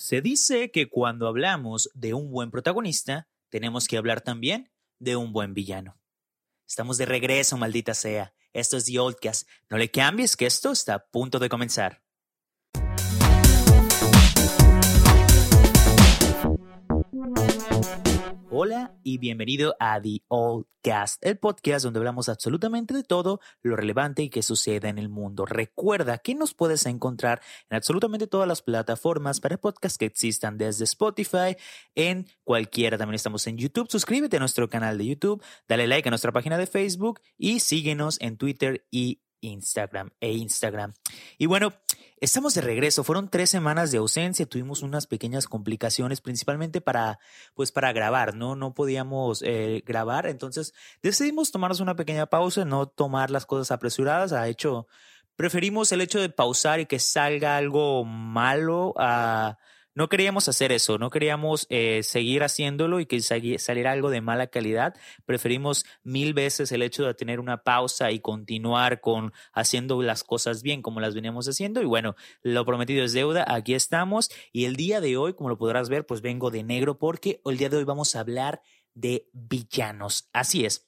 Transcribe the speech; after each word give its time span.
Se 0.00 0.22
dice 0.22 0.70
que 0.70 0.88
cuando 0.88 1.28
hablamos 1.28 1.90
de 1.92 2.14
un 2.14 2.30
buen 2.30 2.50
protagonista, 2.50 3.28
tenemos 3.50 3.86
que 3.86 3.98
hablar 3.98 4.22
también 4.22 4.72
de 4.98 5.14
un 5.14 5.34
buen 5.34 5.52
villano. 5.52 6.00
Estamos 6.66 6.96
de 6.96 7.04
regreso, 7.04 7.58
maldita 7.58 7.92
sea. 7.92 8.32
Esto 8.54 8.78
es 8.78 8.86
The 8.86 8.98
Oldcast. 8.98 9.46
No 9.68 9.76
le 9.76 9.90
cambies 9.90 10.38
que 10.38 10.46
esto 10.46 10.72
está 10.72 10.94
a 10.94 11.06
punto 11.10 11.38
de 11.38 11.50
comenzar. 11.50 12.02
Hola 18.62 18.94
y 19.02 19.16
bienvenido 19.16 19.74
a 19.80 20.02
The 20.02 20.20
Old 20.28 20.66
Cast, 20.82 21.24
el 21.24 21.38
podcast 21.38 21.82
donde 21.82 21.98
hablamos 21.98 22.28
absolutamente 22.28 22.92
de 22.92 23.02
todo 23.02 23.40
lo 23.62 23.74
relevante 23.74 24.22
y 24.22 24.28
que 24.28 24.42
sucede 24.42 24.86
en 24.88 24.98
el 24.98 25.08
mundo. 25.08 25.46
Recuerda 25.46 26.18
que 26.18 26.34
nos 26.34 26.52
puedes 26.52 26.84
encontrar 26.84 27.40
en 27.70 27.78
absolutamente 27.78 28.26
todas 28.26 28.46
las 28.46 28.60
plataformas 28.60 29.40
para 29.40 29.56
podcasts 29.56 29.96
que 29.96 30.04
existan, 30.04 30.58
desde 30.58 30.84
Spotify, 30.84 31.56
en 31.94 32.26
cualquiera. 32.44 32.98
También 32.98 33.14
estamos 33.14 33.46
en 33.46 33.56
YouTube. 33.56 33.90
Suscríbete 33.90 34.36
a 34.36 34.40
nuestro 34.40 34.68
canal 34.68 34.98
de 34.98 35.06
YouTube, 35.06 35.42
dale 35.66 35.86
like 35.86 36.06
a 36.06 36.10
nuestra 36.10 36.30
página 36.30 36.58
de 36.58 36.66
Facebook 36.66 37.22
y 37.38 37.60
síguenos 37.60 38.20
en 38.20 38.36
Twitter 38.36 38.86
y 38.90 39.22
Instagram 39.40 40.10
e 40.20 40.32
Instagram. 40.32 40.92
Y 41.38 41.46
bueno, 41.46 41.72
estamos 42.20 42.54
de 42.54 42.60
regreso. 42.60 43.02
Fueron 43.02 43.28
tres 43.28 43.50
semanas 43.50 43.90
de 43.90 43.98
ausencia. 43.98 44.46
Tuvimos 44.46 44.82
unas 44.82 45.06
pequeñas 45.06 45.46
complicaciones, 45.46 46.20
principalmente 46.20 46.80
para, 46.80 47.18
pues, 47.54 47.72
para 47.72 47.92
grabar, 47.92 48.34
¿no? 48.34 48.54
No 48.56 48.74
podíamos 48.74 49.42
eh, 49.42 49.82
grabar. 49.86 50.26
Entonces 50.26 50.74
decidimos 51.02 51.50
tomarnos 51.50 51.80
una 51.80 51.96
pequeña 51.96 52.26
pausa, 52.26 52.64
no 52.64 52.86
tomar 52.86 53.30
las 53.30 53.46
cosas 53.46 53.70
apresuradas. 53.70 54.32
Ha 54.32 54.48
hecho, 54.48 54.86
preferimos 55.36 55.90
el 55.92 56.02
hecho 56.02 56.20
de 56.20 56.28
pausar 56.28 56.80
y 56.80 56.86
que 56.86 56.98
salga 56.98 57.56
algo 57.56 58.04
malo 58.04 58.94
a 58.96 59.58
no 59.94 60.08
queríamos 60.08 60.48
hacer 60.48 60.72
eso, 60.72 60.98
no 60.98 61.10
queríamos 61.10 61.66
eh, 61.68 62.02
seguir 62.02 62.42
haciéndolo 62.42 63.00
y 63.00 63.06
que 63.06 63.20
saliera 63.20 63.92
algo 63.92 64.10
de 64.10 64.20
mala 64.20 64.46
calidad. 64.46 64.94
Preferimos 65.26 65.84
mil 66.02 66.32
veces 66.34 66.70
el 66.72 66.82
hecho 66.82 67.04
de 67.04 67.14
tener 67.14 67.40
una 67.40 67.62
pausa 67.62 68.10
y 68.10 68.20
continuar 68.20 69.00
con 69.00 69.32
haciendo 69.52 70.00
las 70.02 70.22
cosas 70.24 70.62
bien 70.62 70.82
como 70.82 71.00
las 71.00 71.14
veníamos 71.14 71.48
haciendo. 71.48 71.82
Y 71.82 71.86
bueno, 71.86 72.14
lo 72.42 72.64
prometido 72.64 73.04
es 73.04 73.12
deuda, 73.12 73.44
aquí 73.48 73.74
estamos. 73.74 74.30
Y 74.52 74.64
el 74.64 74.76
día 74.76 75.00
de 75.00 75.16
hoy, 75.16 75.34
como 75.34 75.48
lo 75.48 75.58
podrás 75.58 75.88
ver, 75.88 76.06
pues 76.06 76.20
vengo 76.20 76.50
de 76.50 76.62
negro 76.62 76.98
porque 76.98 77.40
el 77.44 77.56
día 77.56 77.68
de 77.68 77.78
hoy 77.78 77.84
vamos 77.84 78.14
a 78.14 78.20
hablar 78.20 78.62
de 78.94 79.28
villanos. 79.32 80.28
Así 80.32 80.64
es. 80.64 80.86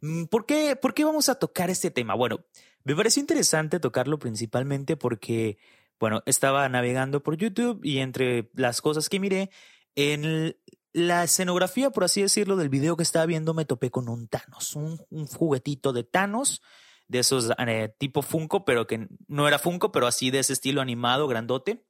Mm, 0.00 0.24
¿Por 0.24 0.46
qué, 0.46 0.76
¿Por 0.76 0.94
qué 0.94 1.04
vamos 1.04 1.28
a 1.28 1.36
tocar 1.36 1.70
este 1.70 1.90
tema? 1.90 2.14
Bueno, 2.14 2.44
me 2.84 2.96
pareció 2.96 3.20
interesante 3.20 3.80
tocarlo 3.80 4.18
principalmente 4.18 4.96
porque 4.96 5.58
bueno, 6.00 6.22
estaba 6.24 6.66
navegando 6.70 7.22
por 7.22 7.36
YouTube 7.36 7.80
y 7.84 7.98
entre 7.98 8.50
las 8.54 8.80
cosas 8.80 9.10
que 9.10 9.20
miré, 9.20 9.50
en 9.94 10.56
la 10.94 11.24
escenografía, 11.24 11.90
por 11.90 12.04
así 12.04 12.22
decirlo, 12.22 12.56
del 12.56 12.70
video 12.70 12.96
que 12.96 13.02
estaba 13.02 13.26
viendo, 13.26 13.52
me 13.52 13.66
topé 13.66 13.90
con 13.90 14.08
un 14.08 14.26
Thanos, 14.26 14.74
un, 14.74 14.96
juguetito 15.26 15.92
de 15.92 16.02
Thanos, 16.02 16.62
de 17.06 17.18
esos 17.18 17.50
eh, 17.58 17.94
tipo 17.98 18.22
Funko, 18.22 18.64
pero 18.64 18.86
que 18.86 19.08
no 19.28 19.46
era 19.46 19.58
Funko, 19.58 19.92
pero 19.92 20.06
así 20.06 20.30
de 20.30 20.38
ese 20.38 20.54
estilo 20.54 20.80
animado, 20.80 21.28
grandote. 21.28 21.84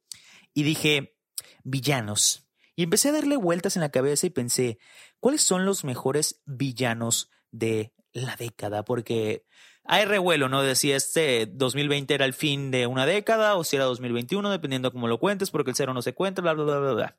Y 0.53 0.63
dije, 0.63 1.17
villanos. 1.63 2.49
Y 2.75 2.83
empecé 2.83 3.09
a 3.09 3.13
darle 3.13 3.37
vueltas 3.37 3.77
en 3.77 3.81
la 3.81 3.91
cabeza 3.91 4.27
y 4.27 4.31
pensé, 4.31 4.77
¿cuáles 5.19 5.41
son 5.41 5.65
los 5.65 5.85
mejores 5.85 6.41
villanos 6.45 7.29
de 7.51 7.93
la 8.11 8.35
década? 8.35 8.83
Porque 8.83 9.45
hay 9.83 10.05
revuelo, 10.05 10.49
¿no? 10.49 10.61
De 10.61 10.75
si 10.75 10.91
este 10.91 11.47
2020 11.47 12.13
era 12.13 12.25
el 12.25 12.33
fin 12.33 12.71
de 12.71 12.87
una 12.87 13.05
década 13.05 13.55
o 13.55 13.63
si 13.63 13.75
era 13.75 13.85
2021, 13.85 14.49
dependiendo 14.49 14.91
cómo 14.91 15.07
lo 15.07 15.19
cuentes, 15.19 15.51
porque 15.51 15.71
el 15.71 15.75
cero 15.75 15.93
no 15.93 16.01
se 16.01 16.13
cuenta, 16.13 16.41
bla, 16.41 16.53
bla, 16.53 16.63
bla, 16.63 16.79
bla, 16.79 16.93
bla. 16.93 17.17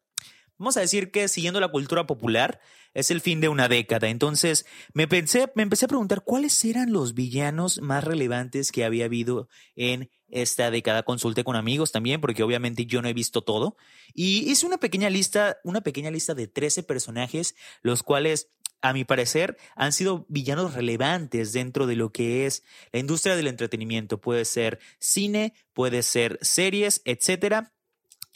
Vamos 0.59 0.77
a 0.77 0.81
decir 0.81 1.11
que 1.11 1.27
siguiendo 1.27 1.59
la 1.61 1.69
cultura 1.69 2.07
popular 2.07 2.61
es 2.95 3.11
el 3.11 3.21
fin 3.21 3.41
de 3.41 3.49
una 3.49 3.69
década. 3.69 4.09
Entonces 4.09 4.65
me 4.93 5.09
pensé, 5.09 5.51
me 5.55 5.63
empecé 5.63 5.87
a 5.87 5.89
preguntar 5.89 6.23
cuáles 6.23 6.65
eran 6.65 6.93
los 6.93 7.15
villanos 7.15 7.81
más 7.81 8.05
relevantes 8.05 8.71
que 8.71 8.85
había 8.85 9.07
habido 9.07 9.49
en 9.75 10.11
esta 10.29 10.71
década. 10.71 11.03
Consulté 11.03 11.43
con 11.43 11.57
amigos 11.57 11.91
también, 11.91 12.21
porque 12.21 12.43
obviamente 12.43 12.87
yo 12.87 13.03
no 13.03 13.09
he 13.09 13.13
visto 13.13 13.43
todo. 13.43 13.77
Y 14.15 14.51
hice 14.51 14.67
una 14.67 14.79
pequeña 14.79 15.11
lista, 15.11 15.59
una 15.65 15.81
pequeña 15.81 16.11
lista 16.11 16.35
de 16.35 16.47
13 16.47 16.83
personajes, 16.85 17.57
los 17.83 18.03
cuales 18.03 18.51
a 18.83 18.93
mi 18.93 19.05
parecer, 19.05 19.57
han 19.77 19.93
sido 19.93 20.27
villanos 20.29 20.75
relevantes 20.75 21.53
dentro 21.53 21.87
de 21.87 21.97
lo 21.97 22.13
que 22.13 22.47
es 22.47 22.65
la 22.93 22.99
industria 22.99 23.37
del 23.37 23.47
entretenimiento. 23.47 24.21
Puede 24.21 24.45
ser 24.45 24.81
cine, 24.99 25.55
puede 25.73 26.03
ser 26.03 26.39
series, 26.43 27.01
etcétera. 27.05 27.73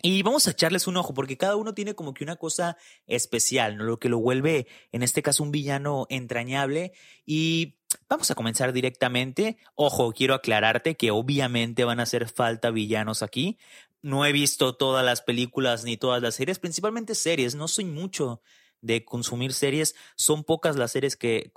Y 0.02 0.22
vamos 0.22 0.46
a 0.46 0.52
echarles 0.52 0.86
un 0.86 0.96
ojo 0.98 1.14
porque 1.14 1.36
cada 1.36 1.56
uno 1.56 1.74
tiene 1.74 1.94
como 1.94 2.14
que 2.14 2.22
una 2.22 2.36
cosa 2.36 2.76
especial. 3.06 3.74
Lo 3.74 3.98
que 3.98 4.08
lo 4.08 4.18
vuelve, 4.18 4.68
en 4.92 5.02
este 5.02 5.22
caso, 5.22 5.42
un 5.42 5.50
villano 5.50 6.06
entrañable. 6.10 6.92
Y 7.24 7.74
vamos 8.08 8.30
a 8.30 8.34
comenzar 8.34 8.72
directamente. 8.72 9.56
Ojo, 9.74 10.12
quiero 10.12 10.34
aclararte 10.34 10.96
que 10.96 11.10
obviamente 11.10 11.84
van 11.84 11.98
a 11.98 12.04
hacer 12.04 12.28
falta 12.28 12.70
villanos 12.70 13.22
aquí. 13.22 13.58
No 14.02 14.24
he 14.24 14.32
visto 14.32 14.76
todas 14.76 15.04
las 15.04 15.22
películas 15.22 15.82
ni 15.82 15.96
todas 15.96 16.22
las 16.22 16.36
series, 16.36 16.60
principalmente 16.60 17.16
series. 17.16 17.54
No 17.56 17.66
soy 17.66 17.86
mucho 17.86 18.42
de 18.86 19.04
consumir 19.04 19.52
series. 19.52 19.94
Son 20.16 20.44
pocas 20.44 20.76
las 20.76 20.92
series 20.92 21.16
que, 21.16 21.52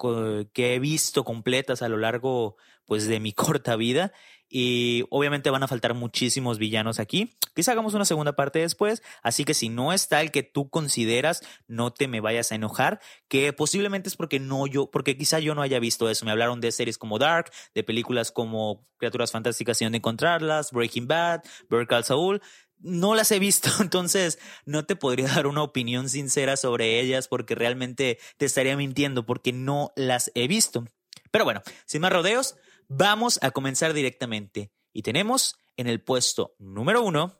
que 0.53 0.75
he 0.75 0.79
visto 0.79 1.23
completas 1.23 1.81
a 1.81 1.89
lo 1.89 1.97
largo 1.97 2.57
pues, 2.85 3.07
de 3.07 3.19
mi 3.19 3.31
corta 3.33 3.75
vida. 3.75 4.11
Y 4.51 5.05
obviamente 5.11 5.51
van 5.51 5.61
a 5.61 5.67
faltar 5.67 5.93
muchísimos 5.93 6.57
villanos 6.57 6.99
aquí. 6.99 7.35
Quizá 7.53 7.73
hagamos 7.73 7.93
una 7.93 8.05
segunda 8.05 8.35
parte 8.35 8.57
después. 8.57 9.03
Así 9.21 9.45
que 9.45 9.53
si 9.53 9.69
no 9.69 9.93
está 9.93 10.21
el 10.21 10.31
que 10.31 10.41
tú 10.41 10.71
consideras, 10.71 11.41
no 11.67 11.93
te 11.93 12.07
me 12.07 12.19
vayas 12.19 12.51
a 12.51 12.55
enojar. 12.55 12.99
Que 13.27 13.53
posiblemente 13.53 14.09
es 14.09 14.15
porque 14.15 14.39
no 14.39 14.65
yo, 14.65 14.89
porque 14.89 15.15
quizá 15.15 15.37
yo 15.37 15.53
no 15.53 15.61
haya 15.61 15.79
visto 15.79 16.09
eso. 16.09 16.25
Me 16.25 16.31
hablaron 16.31 16.61
de 16.61 16.71
series 16.71 16.97
como 16.97 17.19
Dark, 17.19 17.51
de 17.75 17.83
películas 17.83 18.31
como 18.31 18.87
Criaturas 18.97 19.31
Fantásticas 19.31 19.79
y 19.81 19.85
donde 19.85 19.97
encontrarlas, 19.97 20.71
Breaking 20.71 21.07
Bad, 21.07 21.43
Call 21.87 22.03
Saul 22.03 22.41
no 22.79 23.15
las 23.15 23.31
he 23.31 23.39
visto, 23.39 23.69
entonces 23.81 24.39
no 24.65 24.85
te 24.85 24.95
podría 24.95 25.27
dar 25.27 25.47
una 25.47 25.63
opinión 25.63 26.09
sincera 26.09 26.57
sobre 26.57 26.99
ellas 26.99 27.27
porque 27.27 27.55
realmente 27.55 28.19
te 28.37 28.45
estaría 28.45 28.75
mintiendo 28.77 29.25
porque 29.25 29.53
no 29.53 29.91
las 29.95 30.31
he 30.35 30.47
visto. 30.47 30.85
Pero 31.31 31.45
bueno, 31.45 31.61
sin 31.85 32.01
más 32.01 32.11
rodeos, 32.11 32.55
vamos 32.87 33.39
a 33.41 33.51
comenzar 33.51 33.93
directamente. 33.93 34.71
Y 34.93 35.03
tenemos 35.03 35.55
en 35.77 35.87
el 35.87 36.01
puesto 36.01 36.55
número 36.57 37.03
uno 37.03 37.39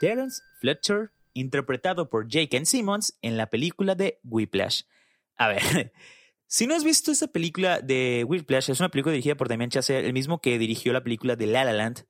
Terence 0.00 0.42
Fletcher, 0.60 1.12
interpretado 1.32 2.10
por 2.10 2.28
Jake 2.28 2.66
Simmons 2.66 3.16
en 3.22 3.36
la 3.36 3.46
película 3.48 3.94
de 3.94 4.20
Whiplash. 4.24 4.82
A 5.36 5.48
ver, 5.48 5.92
si 6.46 6.66
no 6.66 6.74
has 6.74 6.84
visto 6.84 7.12
esa 7.12 7.28
película 7.28 7.80
de 7.80 8.24
Whiplash, 8.26 8.70
es 8.70 8.80
una 8.80 8.90
película 8.90 9.12
dirigida 9.12 9.36
por 9.36 9.48
Damien 9.48 9.70
Chazelle, 9.70 10.06
el 10.06 10.12
mismo 10.12 10.40
que 10.40 10.58
dirigió 10.58 10.92
la 10.92 11.02
película 11.02 11.36
de 11.36 11.46
La 11.46 11.64
La 11.64 11.72
Land. 11.72 12.06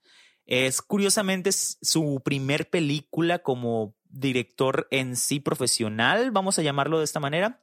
Es 0.46 0.82
curiosamente 0.82 1.50
su 1.52 2.20
primer 2.24 2.68
película 2.68 3.40
como 3.40 3.94
director 4.08 4.86
en 4.90 5.16
sí 5.16 5.40
profesional, 5.40 6.30
vamos 6.30 6.58
a 6.58 6.62
llamarlo 6.62 6.98
de 6.98 7.04
esta 7.04 7.20
manera. 7.20 7.62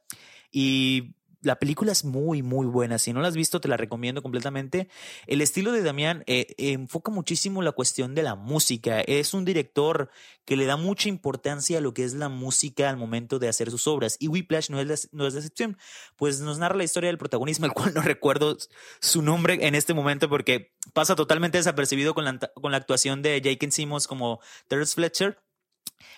Y 0.50 1.14
la 1.42 1.56
película 1.56 1.92
es 1.92 2.04
muy, 2.04 2.42
muy 2.42 2.66
buena. 2.66 2.98
Si 2.98 3.12
no 3.12 3.20
la 3.20 3.28
has 3.28 3.36
visto, 3.36 3.60
te 3.60 3.68
la 3.68 3.76
recomiendo 3.76 4.22
completamente. 4.22 4.88
El 5.26 5.40
estilo 5.40 5.72
de 5.72 5.82
Damián 5.82 6.22
eh, 6.26 6.54
enfoca 6.56 7.10
muchísimo 7.10 7.62
la 7.62 7.72
cuestión 7.72 8.14
de 8.14 8.22
la 8.22 8.36
música. 8.36 9.00
Es 9.00 9.34
un 9.34 9.44
director 9.44 10.10
que 10.44 10.56
le 10.56 10.66
da 10.66 10.76
mucha 10.76 11.08
importancia 11.08 11.78
a 11.78 11.80
lo 11.80 11.94
que 11.94 12.04
es 12.04 12.14
la 12.14 12.28
música 12.28 12.88
al 12.88 12.96
momento 12.96 13.38
de 13.38 13.48
hacer 13.48 13.70
sus 13.70 13.86
obras. 13.86 14.16
Y 14.20 14.28
Whiplash 14.28 14.70
no 14.70 14.80
es, 14.80 14.86
la, 14.86 14.96
no 15.12 15.26
es 15.26 15.34
excepción. 15.34 15.76
Pues 16.16 16.40
nos 16.40 16.58
narra 16.58 16.76
la 16.76 16.84
historia 16.84 17.08
del 17.08 17.18
protagonismo, 17.18 17.66
el 17.66 17.72
cual 17.72 17.92
no 17.94 18.02
recuerdo 18.02 18.56
su 19.00 19.22
nombre 19.22 19.58
en 19.66 19.74
este 19.74 19.94
momento 19.94 20.28
porque 20.28 20.72
pasa 20.92 21.16
totalmente 21.16 21.58
desapercibido 21.58 22.14
con 22.14 22.24
la, 22.24 22.38
con 22.38 22.70
la 22.70 22.78
actuación 22.78 23.20
de 23.22 23.40
Jake 23.40 23.70
Simmons 23.70 24.06
como 24.06 24.40
Terrence 24.68 24.94
Fletcher 24.94 25.38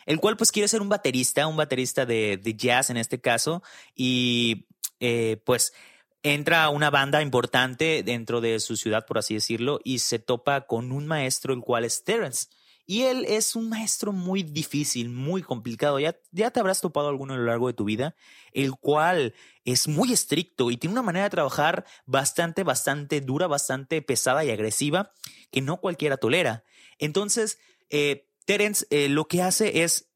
el 0.06 0.20
cual 0.20 0.36
pues 0.36 0.52
quiere 0.52 0.68
ser 0.68 0.82
un 0.82 0.88
baterista, 0.88 1.46
un 1.46 1.56
baterista 1.56 2.06
de, 2.06 2.38
de, 2.42 2.54
jazz 2.54 2.90
en 2.90 2.96
este 2.96 3.20
caso, 3.20 3.62
y 3.94 4.66
eh, 5.06 5.36
pues 5.44 5.74
entra 6.22 6.70
una 6.70 6.88
banda 6.88 7.20
importante 7.20 8.02
dentro 8.02 8.40
de 8.40 8.58
su 8.58 8.74
ciudad, 8.78 9.04
por 9.04 9.18
así 9.18 9.34
decirlo, 9.34 9.78
y 9.84 9.98
se 9.98 10.18
topa 10.18 10.62
con 10.62 10.92
un 10.92 11.06
maestro, 11.06 11.52
el 11.52 11.60
cual 11.60 11.84
es 11.84 12.04
Terence. 12.04 12.46
Y 12.86 13.02
él 13.02 13.26
es 13.28 13.54
un 13.54 13.68
maestro 13.68 14.12
muy 14.12 14.42
difícil, 14.42 15.10
muy 15.10 15.42
complicado. 15.42 16.00
Ya, 16.00 16.16
ya 16.32 16.50
te 16.50 16.60
habrás 16.60 16.80
topado 16.80 17.10
alguno 17.10 17.34
a 17.34 17.36
lo 17.36 17.44
largo 17.44 17.66
de 17.66 17.74
tu 17.74 17.84
vida, 17.84 18.16
el 18.52 18.72
cual 18.76 19.34
es 19.66 19.88
muy 19.88 20.10
estricto 20.10 20.70
y 20.70 20.78
tiene 20.78 20.92
una 20.92 21.02
manera 21.02 21.24
de 21.24 21.30
trabajar 21.30 21.84
bastante, 22.06 22.62
bastante 22.62 23.20
dura, 23.20 23.46
bastante 23.46 24.00
pesada 24.00 24.42
y 24.42 24.50
agresiva 24.50 25.12
que 25.50 25.60
no 25.60 25.82
cualquiera 25.82 26.16
tolera. 26.16 26.64
Entonces, 26.98 27.58
eh, 27.90 28.30
Terence 28.46 28.86
eh, 28.88 29.10
lo 29.10 29.28
que 29.28 29.42
hace 29.42 29.82
es 29.82 30.08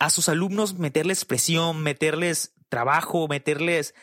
a 0.00 0.10
sus 0.10 0.28
alumnos 0.28 0.74
meterles 0.78 1.24
presión, 1.24 1.82
meterles 1.82 2.52
trabajo, 2.68 3.26
meterles 3.26 3.94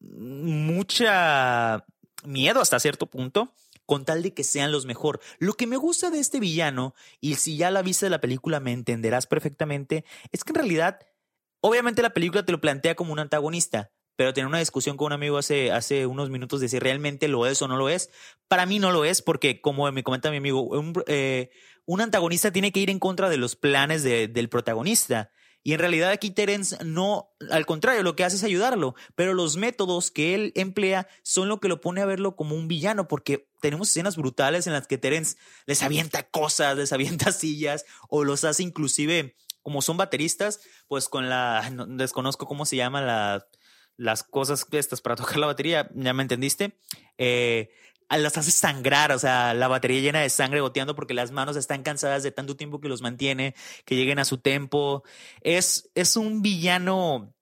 mucha 0.00 1.84
miedo 2.24 2.60
hasta 2.60 2.80
cierto 2.80 3.06
punto 3.06 3.52
con 3.86 4.04
tal 4.04 4.22
de 4.22 4.34
que 4.34 4.44
sean 4.44 4.72
los 4.72 4.84
mejor. 4.84 5.20
Lo 5.38 5.54
que 5.54 5.66
me 5.66 5.76
gusta 5.76 6.10
de 6.10 6.18
este 6.18 6.40
villano, 6.40 6.94
y 7.20 7.36
si 7.36 7.56
ya 7.56 7.70
la 7.70 7.82
viste 7.82 8.06
de 8.06 8.10
la 8.10 8.20
película 8.20 8.60
me 8.60 8.72
entenderás 8.72 9.26
perfectamente, 9.26 10.04
es 10.32 10.44
que 10.44 10.50
en 10.50 10.56
realidad, 10.56 10.98
obviamente 11.60 12.02
la 12.02 12.10
película 12.10 12.44
te 12.44 12.52
lo 12.52 12.60
plantea 12.60 12.96
como 12.96 13.12
un 13.12 13.20
antagonista, 13.20 13.92
pero 14.16 14.32
tener 14.32 14.48
una 14.48 14.58
discusión 14.58 14.96
con 14.96 15.06
un 15.06 15.12
amigo 15.12 15.38
hace, 15.38 15.70
hace 15.70 16.06
unos 16.06 16.30
minutos 16.30 16.60
de 16.60 16.68
si 16.68 16.78
realmente 16.78 17.28
lo 17.28 17.46
es 17.46 17.62
o 17.62 17.68
no 17.68 17.76
lo 17.76 17.88
es. 17.88 18.10
Para 18.48 18.66
mí 18.66 18.78
no 18.78 18.90
lo 18.90 19.04
es 19.04 19.22
porque, 19.22 19.60
como 19.60 19.90
me 19.92 20.02
comenta 20.02 20.30
mi 20.30 20.38
amigo, 20.38 20.62
un, 20.62 20.94
eh, 21.06 21.50
un 21.84 22.00
antagonista 22.00 22.50
tiene 22.50 22.72
que 22.72 22.80
ir 22.80 22.90
en 22.90 22.98
contra 22.98 23.28
de 23.28 23.36
los 23.36 23.56
planes 23.56 24.02
del 24.02 24.48
protagonista. 24.48 25.30
Y 25.66 25.72
en 25.72 25.80
realidad 25.80 26.12
aquí 26.12 26.30
Terence 26.30 26.78
no, 26.84 27.34
al 27.50 27.66
contrario, 27.66 28.04
lo 28.04 28.14
que 28.14 28.22
hace 28.22 28.36
es 28.36 28.44
ayudarlo, 28.44 28.94
pero 29.16 29.34
los 29.34 29.56
métodos 29.56 30.12
que 30.12 30.32
él 30.36 30.52
emplea 30.54 31.08
son 31.24 31.48
lo 31.48 31.58
que 31.58 31.66
lo 31.66 31.80
pone 31.80 32.00
a 32.00 32.06
verlo 32.06 32.36
como 32.36 32.54
un 32.54 32.68
villano, 32.68 33.08
porque 33.08 33.48
tenemos 33.60 33.88
escenas 33.88 34.16
brutales 34.16 34.68
en 34.68 34.74
las 34.74 34.86
que 34.86 34.96
Terence 34.96 35.36
les 35.66 35.82
avienta 35.82 36.22
cosas, 36.22 36.76
les 36.76 36.92
avienta 36.92 37.32
sillas 37.32 37.84
o 38.08 38.22
los 38.22 38.44
hace 38.44 38.62
inclusive, 38.62 39.34
como 39.60 39.82
son 39.82 39.96
bateristas, 39.96 40.60
pues 40.86 41.08
con 41.08 41.28
la, 41.28 41.68
desconozco 41.88 42.46
cómo 42.46 42.64
se 42.64 42.76
llama 42.76 43.02
la, 43.02 43.48
las 43.96 44.22
cosas 44.22 44.64
estas 44.70 45.00
para 45.00 45.16
tocar 45.16 45.38
la 45.38 45.48
batería, 45.48 45.90
ya 45.96 46.14
me 46.14 46.22
entendiste, 46.22 46.78
eh, 47.18 47.70
las 48.10 48.38
hace 48.38 48.50
sangrar, 48.50 49.12
o 49.12 49.18
sea, 49.18 49.54
la 49.54 49.68
batería 49.68 50.00
llena 50.00 50.20
de 50.20 50.30
sangre 50.30 50.60
goteando 50.60 50.94
porque 50.94 51.14
las 51.14 51.32
manos 51.32 51.56
están 51.56 51.82
cansadas 51.82 52.22
de 52.22 52.30
tanto 52.30 52.56
tiempo 52.56 52.80
que 52.80 52.88
los 52.88 53.02
mantiene, 53.02 53.54
que 53.84 53.96
lleguen 53.96 54.18
a 54.18 54.24
su 54.24 54.38
tempo. 54.38 55.02
Es, 55.40 55.90
es 55.94 56.16
un 56.16 56.42
villano, 56.42 57.34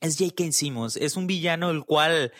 es 0.00 0.18
J.K. 0.18 0.52
Simmons, 0.52 0.96
es 0.96 1.16
un 1.16 1.26
villano 1.26 1.70
el 1.70 1.84
cual 1.84 2.32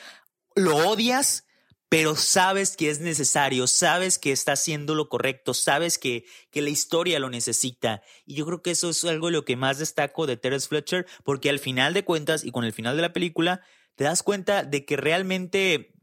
lo 0.54 0.76
odias, 0.76 1.46
pero 1.88 2.14
sabes 2.16 2.76
que 2.76 2.90
es 2.90 3.00
necesario, 3.00 3.66
sabes 3.66 4.18
que 4.18 4.30
está 4.30 4.52
haciendo 4.52 4.94
lo 4.94 5.08
correcto, 5.08 5.54
sabes 5.54 5.98
que, 5.98 6.24
que 6.50 6.62
la 6.62 6.70
historia 6.70 7.18
lo 7.18 7.30
necesita. 7.30 8.02
Y 8.26 8.34
yo 8.34 8.46
creo 8.46 8.62
que 8.62 8.72
eso 8.72 8.90
es 8.90 9.04
algo 9.04 9.26
de 9.28 9.32
lo 9.32 9.44
que 9.44 9.56
más 9.56 9.78
destaco 9.78 10.26
de 10.26 10.36
Terence 10.36 10.68
Fletcher, 10.68 11.06
porque 11.24 11.50
al 11.50 11.58
final 11.58 11.94
de 11.94 12.04
cuentas 12.04 12.44
y 12.44 12.52
con 12.52 12.64
el 12.64 12.72
final 12.72 12.94
de 12.94 13.02
la 13.02 13.12
película, 13.12 13.62
te 13.96 14.04
das 14.04 14.22
cuenta 14.22 14.64
de 14.64 14.84
que 14.84 14.96
realmente... 14.96 15.94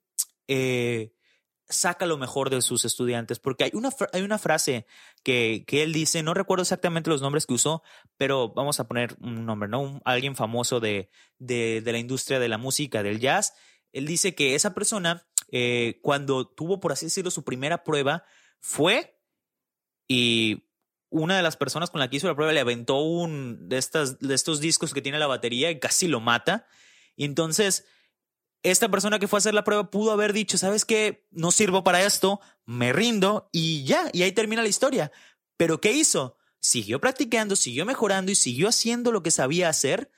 Eh, 0.50 1.14
saca 1.70 2.06
lo 2.06 2.18
mejor 2.18 2.50
de 2.50 2.62
sus 2.62 2.86
estudiantes, 2.86 3.40
porque 3.40 3.66
hay 3.66 3.72
una, 3.74 3.90
hay 4.14 4.22
una 4.22 4.38
frase 4.38 4.86
que, 5.24 5.64
que, 5.68 5.84
él 5.84 5.94
dice, 5.94 6.24
no 6.24 6.34
recuerdo 6.34 6.62
exactamente 6.62 7.10
los 7.10 7.22
nombres 7.22 7.46
que 7.46 7.54
usó, 7.54 7.84
pero 8.18 8.54
vamos 8.54 8.80
a 8.80 8.88
poner 8.88 9.16
un 9.20 9.46
nombre, 9.46 9.68
¿no? 9.68 10.02
alguien 10.06 10.36
famoso 10.36 10.80
de, 10.80 11.10
de, 11.40 11.82
de, 11.84 11.92
la 11.92 11.98
industria 11.98 12.40
de 12.40 12.48
la 12.48 12.58
música, 12.58 13.04
del 13.04 13.20
jazz. 13.20 13.54
Él 13.92 14.06
dice 14.06 14.34
que 14.36 14.56
esa 14.56 14.74
persona, 14.74 15.28
eh, 15.52 16.00
cuando 16.02 16.48
tuvo, 16.48 16.80
por 16.80 16.92
así 16.92 17.08
decirlo, 17.08 17.32
su 17.32 17.44
primera 17.44 17.84
prueba, 17.84 18.24
fue 18.60 19.20
y 20.08 20.64
una 21.10 21.38
de 21.38 21.44
las 21.44 21.58
personas 21.58 21.90
con 21.90 22.00
la 22.00 22.10
que 22.10 22.18
hizo 22.18 22.28
la 22.28 22.36
prueba 22.36 22.54
le 22.54 22.60
aventó 22.60 23.00
un 23.00 23.70
de, 23.70 23.78
estas, 23.78 24.20
de 24.20 24.34
estos 24.34 24.60
discos 24.60 24.94
que 24.94 25.02
tiene 25.02 25.20
la 25.20 25.28
batería 25.28 25.72
y 25.72 25.80
casi 25.80 26.08
lo 26.08 26.20
mata. 26.20 26.68
Y 27.16 27.26
entonces 27.26 27.86
esta 28.72 28.90
persona 28.90 29.20
que 29.20 29.28
fue 29.28 29.38
a 29.38 29.40
hacer 29.40 29.54
la 29.54 29.64
prueba 29.64 29.90
pudo 29.90 30.12
haber 30.12 30.34
dicho, 30.34 30.58
¿sabes 30.58 30.86
qué? 30.86 31.26
No 31.32 31.52
sirvo 31.52 31.84
para 31.84 32.04
esto, 32.04 32.40
me 32.66 32.94
rindo 32.94 33.50
y 33.52 33.84
ya, 33.84 34.10
y 34.14 34.24
ahí 34.24 34.32
termina 34.32 34.62
la 34.62 34.68
historia. 34.68 35.12
Pero 35.58 35.82
¿qué 35.82 35.92
hizo? 35.92 36.38
Siguió 36.60 37.00
practicando, 37.00 37.56
siguió 37.56 37.86
mejorando 37.86 38.32
y 38.32 38.36
siguió 38.36 38.68
haciendo 38.68 39.12
lo 39.12 39.24
que 39.24 39.32
sabía 39.32 39.70
hacer 39.70 40.12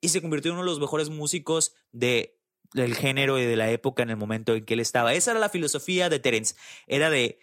y 0.00 0.08
se 0.08 0.20
convirtió 0.20 0.50
en 0.50 0.56
uno 0.56 0.64
de 0.64 0.70
los 0.70 0.80
mejores 0.80 1.08
músicos 1.08 1.74
de, 1.92 2.38
del 2.72 2.94
género 2.94 3.38
y 3.38 3.44
de 3.44 3.56
la 3.56 3.70
época 3.70 4.02
en 4.02 4.10
el 4.10 4.16
momento 4.16 4.54
en 4.54 4.64
que 4.64 4.74
él 4.74 4.80
estaba. 4.80 5.14
Esa 5.14 5.30
era 5.30 5.40
la 5.40 5.48
filosofía 5.48 6.08
de 6.08 6.18
Terence. 6.18 6.54
Era 6.86 7.10
de 7.10 7.38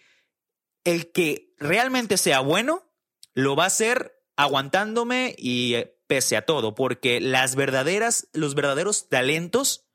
el 0.84 1.12
que 1.12 1.54
realmente 1.58 2.16
sea 2.16 2.40
bueno, 2.40 2.90
lo 3.34 3.56
va 3.56 3.64
a 3.64 3.68
hacer 3.68 4.20
aguantándome 4.36 5.34
y 5.38 5.74
eh, 5.74 5.96
pese 6.06 6.36
a 6.36 6.44
todo, 6.44 6.74
porque 6.74 7.20
las 7.20 7.56
verdaderas, 7.56 8.28
los 8.32 8.54
verdaderos 8.54 9.08
talentos 9.08 9.86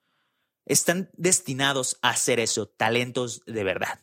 están 0.68 1.10
destinados 1.14 1.98
a 2.02 2.10
hacer 2.10 2.40
eso, 2.40 2.68
talentos 2.68 3.42
de 3.46 3.64
verdad. 3.64 4.00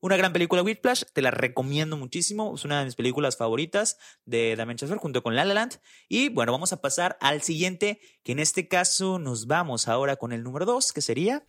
Una 0.00 0.16
gran 0.16 0.32
película 0.32 0.62
Whiplash, 0.62 1.02
te 1.12 1.22
la 1.22 1.32
recomiendo 1.32 1.96
muchísimo, 1.96 2.54
es 2.54 2.64
una 2.64 2.78
de 2.78 2.84
mis 2.84 2.94
películas 2.94 3.36
favoritas 3.36 3.98
de 4.24 4.54
Damien 4.54 4.78
Chazelle 4.78 5.00
junto 5.00 5.24
con 5.24 5.34
La 5.34 5.44
La 5.44 5.54
Land. 5.54 5.80
Y 6.08 6.28
bueno, 6.28 6.52
vamos 6.52 6.72
a 6.72 6.80
pasar 6.80 7.18
al 7.20 7.42
siguiente, 7.42 8.00
que 8.22 8.32
en 8.32 8.38
este 8.38 8.68
caso 8.68 9.18
nos 9.18 9.48
vamos 9.48 9.88
ahora 9.88 10.14
con 10.14 10.32
el 10.32 10.44
número 10.44 10.66
2, 10.66 10.92
que 10.92 11.00
sería 11.00 11.44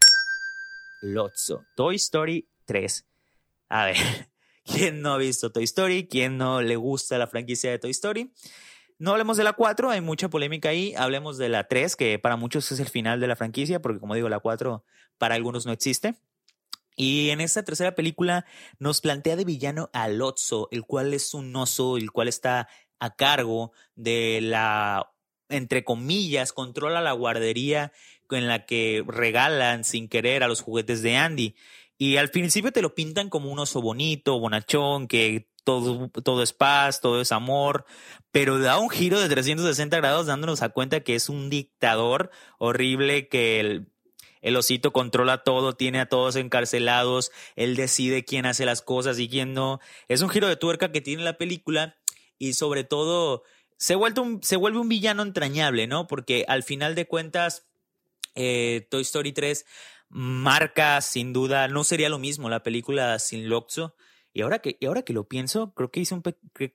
Lotso, 1.01 1.63
Toy 1.75 1.97
Story 1.97 2.49
3. 2.65 3.05
A 3.69 3.85
ver, 3.85 3.97
¿quién 4.65 5.01
no 5.01 5.13
ha 5.13 5.17
visto 5.17 5.51
Toy 5.51 5.65
Story? 5.65 6.07
¿Quién 6.07 6.39
no 6.39 6.63
le 6.63 6.75
gusta 6.75 7.19
la 7.19 7.27
franquicia 7.27 7.69
de 7.69 7.77
Toy 7.77 7.91
Story? 7.91 8.33
No 8.99 9.11
hablemos 9.11 9.37
de 9.37 9.45
la 9.45 9.53
4, 9.53 9.89
hay 9.89 10.01
mucha 10.01 10.29
polémica 10.29 10.69
ahí. 10.69 10.93
Hablemos 10.95 11.37
de 11.37 11.47
la 11.47 11.67
3, 11.67 11.95
que 11.95 12.19
para 12.19 12.35
muchos 12.35 12.71
es 12.71 12.79
el 12.81 12.89
final 12.89 13.21
de 13.21 13.27
la 13.27 13.37
franquicia, 13.37 13.81
porque 13.81 13.99
como 13.99 14.13
digo, 14.13 14.27
la 14.27 14.39
4 14.39 14.83
para 15.17 15.35
algunos 15.35 15.65
no 15.65 15.71
existe. 15.71 16.15
Y 16.97 17.29
en 17.29 17.39
esta 17.39 17.63
tercera 17.63 17.95
película 17.95 18.45
nos 18.77 18.99
plantea 18.99 19.37
de 19.37 19.45
villano 19.45 19.89
a 19.93 20.09
Lotso, 20.09 20.67
el 20.71 20.83
cual 20.83 21.13
es 21.13 21.33
un 21.33 21.55
oso, 21.55 21.95
el 21.95 22.11
cual 22.11 22.27
está 22.27 22.67
a 22.99 23.15
cargo 23.15 23.71
de 23.95 24.41
la, 24.41 25.09
entre 25.47 25.85
comillas, 25.85 26.51
controla 26.51 26.99
la 26.99 27.13
guardería 27.13 27.93
en 28.29 28.47
la 28.47 28.65
que 28.65 29.03
regalan 29.07 29.85
sin 29.85 30.09
querer 30.09 30.43
a 30.43 30.49
los 30.49 30.61
juguetes 30.61 31.01
de 31.01 31.15
Andy. 31.15 31.55
Y 31.97 32.17
al 32.17 32.31
principio 32.31 32.71
te 32.71 32.81
lo 32.81 32.95
pintan 32.95 33.29
como 33.29 33.49
un 33.49 33.59
oso 33.59 33.81
bonito, 33.81 34.39
bonachón, 34.39 35.07
que 35.07 35.48
todo, 35.63 36.43
es 36.43 36.53
paz, 36.53 37.01
todo 37.01 37.21
es 37.21 37.31
amor, 37.31 37.85
pero 38.31 38.59
da 38.59 38.77
un 38.79 38.89
giro 38.89 39.19
de 39.19 39.29
360 39.29 39.97
grados 39.97 40.27
dándonos 40.27 40.61
a 40.61 40.69
cuenta 40.69 41.01
que 41.01 41.15
es 41.15 41.29
un 41.29 41.49
dictador 41.49 42.31
horrible, 42.57 43.27
que 43.27 43.59
el, 43.59 43.87
el 44.41 44.55
osito 44.55 44.91
controla 44.93 45.43
todo, 45.43 45.73
tiene 45.73 45.99
a 45.99 46.07
todos 46.07 46.35
encarcelados, 46.35 47.31
él 47.55 47.75
decide 47.75 48.25
quién 48.25 48.45
hace 48.45 48.65
las 48.65 48.81
cosas 48.81 49.19
y 49.19 49.29
quién 49.29 49.53
no. 49.53 49.79
Es 50.07 50.21
un 50.21 50.29
giro 50.29 50.47
de 50.47 50.55
tuerca 50.55 50.91
que 50.91 51.01
tiene 51.01 51.23
la 51.23 51.37
película 51.37 51.97
y 52.37 52.53
sobre 52.53 52.83
todo 52.83 53.43
se, 53.77 53.95
un, 53.95 54.43
se 54.43 54.57
vuelve 54.57 54.79
un 54.79 54.89
villano 54.89 55.23
entrañable, 55.23 55.87
¿no? 55.87 56.07
Porque 56.07 56.45
al 56.47 56.63
final 56.63 56.95
de 56.95 57.07
cuentas, 57.07 57.67
eh, 58.35 58.87
Toy 58.91 59.01
Story 59.01 59.31
3 59.31 59.65
marca 60.09 60.99
sin 61.01 61.33
duda, 61.33 61.67
no 61.67 61.83
sería 61.83 62.09
lo 62.09 62.19
mismo 62.19 62.49
la 62.49 62.63
película 62.63 63.17
sin 63.19 63.47
Loxo. 63.47 63.95
Y 64.33 64.41
ahora 64.41 64.59
que, 64.59 64.77
y 64.79 64.85
ahora 64.85 65.01
que 65.01 65.13
lo 65.13 65.27
pienso, 65.27 65.73
creo 65.73 65.91
que 65.91 66.01
hice 66.01 66.13
un 66.13 66.23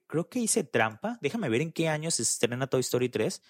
creo 0.07 0.29
que 0.29 0.41
hice 0.41 0.65
trampa. 0.65 1.19
Déjame 1.21 1.49
ver 1.49 1.61
en 1.61 1.73
qué 1.73 1.89
año 1.89 2.11
se 2.11 2.23
estrena 2.23 2.67
Toy 2.67 2.81
Story 2.81 3.09
3. 3.09 3.43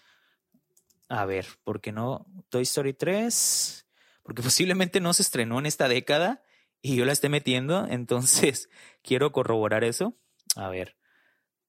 A 1.09 1.25
ver, 1.25 1.47
¿por 1.65 1.81
qué 1.81 1.93
no? 1.93 2.27
Toy 2.51 2.63
Story 2.63 2.95
3. 2.95 3.87
Porque 4.23 4.43
posiblemente 4.43 5.01
no 5.01 5.13
se 5.13 5.23
estrenó 5.23 5.59
en 5.59 5.67
esta 5.67 5.89
década 5.89 6.43
y 6.83 6.97
yo 6.97 7.05
la 7.05 7.13
esté 7.13 7.29
metiendo. 7.29 7.87
Entonces, 7.89 8.69
quiero 9.03 9.33
corroborar 9.33 9.85
eso. 9.85 10.15
A 10.57 10.69
ver. 10.69 10.97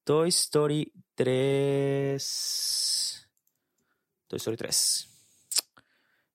Toy 0.04 0.28
Story 0.28 0.92
3. 1.14 3.28
Toy 4.28 4.36
Story 4.36 4.56
3. 4.56 5.08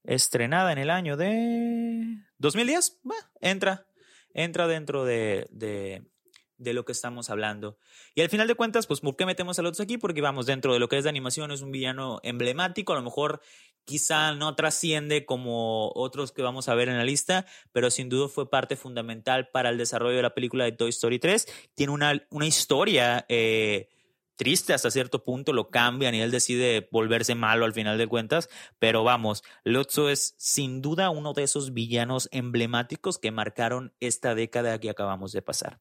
Estrenada 0.04 0.72
en 0.72 0.80
el 0.80 0.90
año 0.90 1.16
de 1.16 2.18
2010. 2.40 3.02
entra 3.40 3.86
entra 4.34 4.68
dentro 4.68 5.06
de, 5.06 5.48
de, 5.52 6.04
de, 6.58 6.74
lo 6.74 6.86
que 6.86 6.92
estamos 6.92 7.30
hablando. 7.30 7.78
Y 8.16 8.22
al 8.22 8.30
final 8.30 8.48
de 8.48 8.56
cuentas, 8.56 8.88
pues, 8.88 9.02
¿por 9.02 9.16
qué 9.16 9.26
metemos 9.26 9.58
a 9.60 9.62
Lotus 9.62 9.80
aquí? 9.80 9.98
Porque 9.98 10.22
vamos, 10.22 10.46
dentro 10.46 10.74
de 10.74 10.80
lo 10.80 10.88
que 10.90 10.98
es 10.98 11.04
de 11.04 11.10
animación, 11.10 11.52
es 11.52 11.62
un 11.62 11.72
villano 11.72 12.20
emblemático, 12.24 12.94
a 12.94 12.96
lo 12.96 13.02
mejor 13.02 13.42
quizá 13.84 14.34
no 14.36 14.56
trasciende 14.56 15.26
como 15.26 15.92
otros 15.96 16.32
que 16.32 16.42
vamos 16.42 16.70
a 16.70 16.76
ver 16.76 16.90
en 16.90 16.98
la 16.98 17.04
lista, 17.04 17.46
pero 17.72 17.90
sin 17.90 18.10
duda 18.10 18.28
fue 18.28 18.50
parte 18.50 18.76
fundamental 18.76 19.50
para 19.50 19.70
el 19.70 19.78
desarrollo 19.78 20.18
de 20.18 20.22
la 20.22 20.34
película 20.36 20.66
de 20.66 20.72
Toy 20.72 20.90
Story 20.90 21.20
3. 21.20 21.48
Tiene 21.76 21.94
una, 21.94 22.26
una 22.30 22.46
historia... 22.46 23.26
Eh, 23.28 23.90
triste 24.42 24.74
hasta 24.74 24.90
cierto 24.90 25.24
punto, 25.24 25.54
lo 25.54 25.70
cambian 25.70 26.16
y 26.16 26.22
él 26.22 26.32
decide 26.32 26.90
volverse 26.92 27.36
malo 27.36 27.64
al 27.64 27.74
final 27.74 28.00
de 28.00 28.08
cuentas, 28.08 28.50
pero 28.80 29.04
vamos, 29.04 29.44
Lotso 29.64 30.10
es 30.10 30.34
sin 30.40 30.82
duda 30.82 31.12
uno 31.12 31.34
de 31.34 31.44
esos 31.44 31.76
villanos 31.76 32.28
emblemáticos 32.32 33.20
que 33.20 33.30
marcaron 33.30 33.94
esta 34.00 34.34
década 34.34 34.80
que 34.80 34.90
acabamos 34.90 35.32
de 35.32 35.44
pasar. 35.44 35.80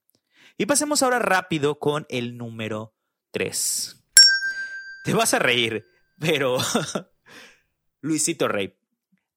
Y 0.59 0.67
pasemos 0.67 1.03
ahora 1.03 1.21
rápido 1.21 1.79
con 1.79 2.05
el 2.11 2.37
número 2.37 2.95
3. 3.31 4.05
Te 5.07 5.15
vas 5.15 5.33
a 5.33 5.39
reír, 5.39 5.87
pero 6.19 6.59
Luisito 8.03 8.47
Rey, 8.47 8.77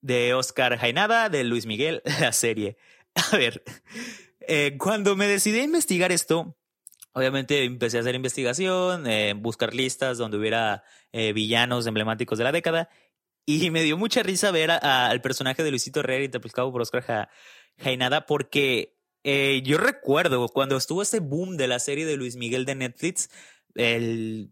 de 0.01 0.33
Oscar 0.33 0.77
Jainada, 0.77 1.29
de 1.29 1.45
Luis 1.45 1.65
Miguel, 1.65 2.01
la 2.19 2.33
serie. 2.33 2.75
A 3.15 3.37
ver, 3.37 3.63
eh, 4.41 4.75
cuando 4.77 5.15
me 5.15 5.27
decidí 5.27 5.59
a 5.59 5.63
investigar 5.63 6.11
esto, 6.11 6.57
Obviamente 7.13 7.63
empecé 7.63 7.97
a 7.97 8.01
hacer 8.01 8.15
investigación, 8.15 9.07
eh, 9.07 9.33
buscar 9.33 9.73
listas 9.73 10.17
donde 10.17 10.37
hubiera 10.37 10.83
eh, 11.11 11.31
villanos 11.31 11.85
emblemáticos 11.85 12.37
de 12.37 12.43
la 12.43 12.51
década 12.51 12.89
y 13.45 13.69
me 13.71 13.83
dio 13.83 13.97
mucha 13.97 14.23
risa 14.23 14.51
ver 14.51 14.71
al 14.71 15.21
personaje 15.21 15.63
de 15.63 15.69
Luisito 15.69 15.99
Herrera 15.99 16.23
interpretado 16.23 16.71
por 16.71 16.81
Oscar 16.81 17.29
Jainada 17.77 18.25
porque 18.25 18.95
eh, 19.23 19.61
yo 19.63 19.77
recuerdo 19.77 20.47
cuando 20.49 20.77
estuvo 20.77 21.01
ese 21.01 21.19
boom 21.19 21.57
de 21.57 21.67
la 21.67 21.79
serie 21.79 22.05
de 22.05 22.17
Luis 22.17 22.35
Miguel 22.35 22.65
de 22.65 22.75
Netflix, 22.75 23.29
el 23.75 24.51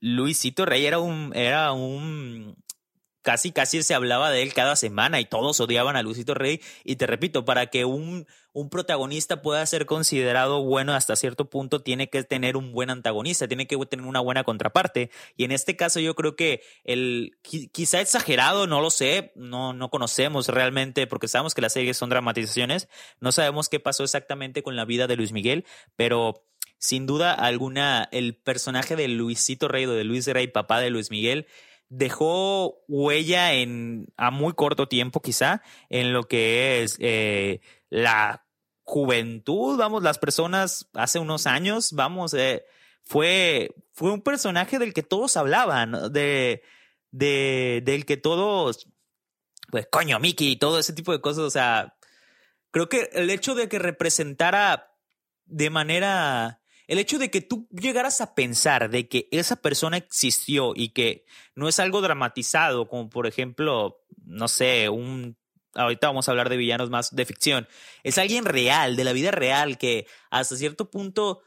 Luisito 0.00 0.66
Rey 0.66 0.86
era 0.86 0.98
un, 0.98 1.32
era 1.34 1.72
un, 1.72 2.56
casi, 3.28 3.52
casi 3.52 3.82
se 3.82 3.92
hablaba 3.92 4.30
de 4.30 4.40
él 4.40 4.54
cada 4.54 4.74
semana 4.74 5.20
y 5.20 5.26
todos 5.26 5.60
odiaban 5.60 5.96
a 5.96 6.02
Luisito 6.02 6.32
Rey. 6.32 6.62
Y 6.82 6.96
te 6.96 7.06
repito, 7.06 7.44
para 7.44 7.66
que 7.66 7.84
un, 7.84 8.26
un 8.54 8.70
protagonista 8.70 9.42
pueda 9.42 9.66
ser 9.66 9.84
considerado 9.84 10.64
bueno 10.64 10.94
hasta 10.94 11.14
cierto 11.14 11.50
punto, 11.50 11.82
tiene 11.82 12.08
que 12.08 12.22
tener 12.22 12.56
un 12.56 12.72
buen 12.72 12.88
antagonista, 12.88 13.46
tiene 13.46 13.66
que 13.66 13.76
tener 13.84 14.06
una 14.06 14.20
buena 14.20 14.44
contraparte. 14.44 15.10
Y 15.36 15.44
en 15.44 15.52
este 15.52 15.76
caso 15.76 16.00
yo 16.00 16.14
creo 16.14 16.36
que 16.36 16.62
el, 16.84 17.36
quizá 17.42 18.00
exagerado, 18.00 18.66
no 18.66 18.80
lo 18.80 18.88
sé, 18.88 19.30
no, 19.34 19.74
no 19.74 19.90
conocemos 19.90 20.48
realmente, 20.48 21.06
porque 21.06 21.28
sabemos 21.28 21.54
que 21.54 21.60
las 21.60 21.74
series 21.74 21.98
son 21.98 22.08
dramatizaciones, 22.08 22.88
no 23.20 23.30
sabemos 23.30 23.68
qué 23.68 23.78
pasó 23.78 24.04
exactamente 24.04 24.62
con 24.62 24.74
la 24.74 24.86
vida 24.86 25.06
de 25.06 25.16
Luis 25.16 25.32
Miguel, 25.32 25.66
pero 25.96 26.46
sin 26.78 27.04
duda 27.04 27.34
alguna, 27.34 28.08
el 28.10 28.36
personaje 28.36 28.96
de 28.96 29.08
Luisito 29.08 29.68
Rey 29.68 29.84
o 29.84 29.92
de 29.92 30.04
Luis 30.04 30.26
Rey, 30.26 30.46
papá 30.46 30.80
de 30.80 30.88
Luis 30.88 31.10
Miguel, 31.10 31.46
dejó 31.88 32.80
huella 32.86 33.54
en 33.54 34.06
a 34.16 34.30
muy 34.30 34.52
corto 34.52 34.88
tiempo 34.88 35.20
quizá 35.20 35.62
en 35.88 36.12
lo 36.12 36.24
que 36.24 36.82
es 36.82 36.96
eh, 37.00 37.60
la 37.88 38.44
juventud, 38.82 39.76
vamos, 39.76 40.02
las 40.02 40.18
personas 40.18 40.88
hace 40.94 41.18
unos 41.18 41.46
años, 41.46 41.92
vamos, 41.92 42.32
eh, 42.34 42.64
fue, 43.02 43.74
fue 43.92 44.12
un 44.12 44.22
personaje 44.22 44.78
del 44.78 44.94
que 44.94 45.02
todos 45.02 45.36
hablaban, 45.36 46.12
de, 46.12 46.62
de, 47.10 47.82
del 47.84 48.06
que 48.06 48.16
todos, 48.16 48.88
pues 49.70 49.86
coño, 49.90 50.18
Mickey 50.18 50.52
y 50.52 50.56
todo 50.56 50.78
ese 50.78 50.94
tipo 50.94 51.12
de 51.12 51.20
cosas, 51.20 51.44
o 51.44 51.50
sea, 51.50 51.96
creo 52.70 52.88
que 52.88 53.10
el 53.12 53.28
hecho 53.30 53.54
de 53.54 53.68
que 53.68 53.78
representara 53.78 54.94
de 55.44 55.70
manera 55.70 56.60
el 56.88 56.98
hecho 56.98 57.18
de 57.18 57.30
que 57.30 57.42
tú 57.42 57.68
llegaras 57.70 58.20
a 58.20 58.34
pensar 58.34 58.90
de 58.90 59.08
que 59.08 59.28
esa 59.30 59.56
persona 59.56 59.98
existió 59.98 60.72
y 60.74 60.88
que 60.88 61.24
no 61.54 61.68
es 61.68 61.78
algo 61.78 62.00
dramatizado, 62.00 62.88
como 62.88 63.08
por 63.10 63.26
ejemplo, 63.26 64.00
no 64.24 64.48
sé, 64.48 64.88
un 64.88 65.36
ahorita 65.74 66.08
vamos 66.08 66.26
a 66.26 66.32
hablar 66.32 66.48
de 66.48 66.56
villanos 66.56 66.90
más 66.90 67.14
de 67.14 67.26
ficción, 67.26 67.68
es 68.02 68.18
alguien 68.18 68.46
real, 68.46 68.96
de 68.96 69.04
la 69.04 69.12
vida 69.12 69.30
real, 69.30 69.78
que 69.78 70.06
hasta 70.30 70.56
cierto 70.56 70.90
punto 70.90 71.42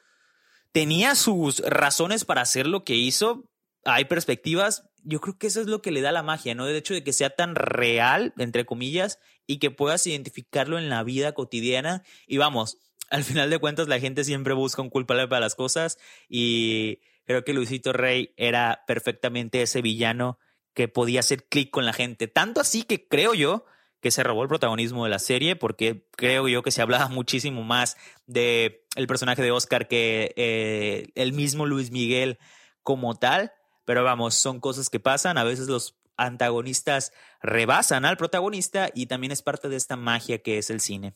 tenía 0.72 1.16
sus 1.16 1.60
razones 1.60 2.24
para 2.24 2.42
hacer 2.42 2.68
lo 2.68 2.86
que 2.86 2.96
hizo, 2.96 3.50
hay 3.84 4.06
perspectivas, 4.06 4.84
yo 5.04 5.20
creo 5.20 5.38
que 5.38 5.48
eso 5.48 5.60
es 5.60 5.68
lo 5.68 5.82
que 5.82 5.92
le 5.92 6.02
da 6.02 6.12
la 6.12 6.24
magia, 6.24 6.54
¿no? 6.54 6.68
El 6.68 6.76
hecho 6.76 6.94
de 6.94 7.04
que 7.04 7.14
sea 7.14 7.32
tan 7.32 7.56
real, 7.56 8.34
entre 8.38 8.66
comillas, 8.66 9.20
y 9.48 9.58
que 9.58 9.72
puedas 9.72 10.06
identificarlo 10.06 10.78
en 10.78 10.90
la 10.90 11.04
vida 11.04 11.34
cotidiana. 11.34 12.04
Y 12.28 12.38
vamos, 12.38 12.78
al 13.12 13.24
final 13.24 13.50
de 13.50 13.60
cuentas 13.60 13.88
la 13.88 14.00
gente 14.00 14.24
siempre 14.24 14.54
busca 14.54 14.82
un 14.82 14.90
culpable 14.90 15.28
para 15.28 15.42
las 15.42 15.56
cosas 15.56 16.00
y 16.30 17.02
creo 17.26 17.44
que 17.44 17.54
Luisito 17.54 17.94
Rey 17.94 18.34
era 18.38 18.84
perfectamente 18.88 19.62
ese 19.62 19.82
villano 19.82 20.40
que 20.74 20.88
podía 20.88 21.20
hacer 21.20 21.46
clic 21.48 21.70
con 21.70 21.86
la 21.86 21.94
gente. 21.94 22.28
Tanto 22.28 22.62
así 22.62 22.84
que 22.84 23.08
creo 23.08 23.34
yo 23.34 23.66
que 24.00 24.12
se 24.12 24.24
robó 24.24 24.44
el 24.44 24.48
protagonismo 24.48 25.04
de 25.04 25.12
la 25.12 25.20
serie 25.20 25.58
porque 25.58 26.08
creo 26.16 26.48
yo 26.48 26.64
que 26.64 26.72
se 26.72 26.82
hablaba 26.82 27.08
muchísimo 27.10 27.64
más 27.64 27.98
de 28.26 28.86
el 28.96 29.08
personaje 29.08 29.42
de 29.42 29.52
Oscar 29.52 29.90
que 29.90 30.34
eh, 30.38 31.10
el 31.16 31.34
mismo 31.34 31.66
Luis 31.66 31.92
Miguel 31.92 32.40
como 32.82 33.16
tal. 33.16 33.52
Pero 33.84 34.04
vamos, 34.04 34.36
son 34.36 34.62
cosas 34.62 34.90
que 34.90 35.02
pasan. 35.02 35.38
A 35.38 35.44
veces 35.44 35.68
los 35.68 36.00
antagonistas 36.16 37.12
rebasan 37.42 38.06
al 38.06 38.16
protagonista 38.16 38.90
y 38.94 39.08
también 39.08 39.32
es 39.32 39.42
parte 39.42 39.68
de 39.68 39.76
esta 39.76 39.98
magia 39.98 40.42
que 40.42 40.58
es 40.58 40.70
el 40.70 40.80
cine. 40.80 41.14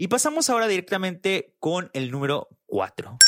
Y 0.00 0.08
pasamos 0.08 0.48
ahora 0.48 0.66
directamente 0.66 1.52
con 1.58 1.90
el 1.92 2.10
número 2.10 2.48
4. 2.68 3.18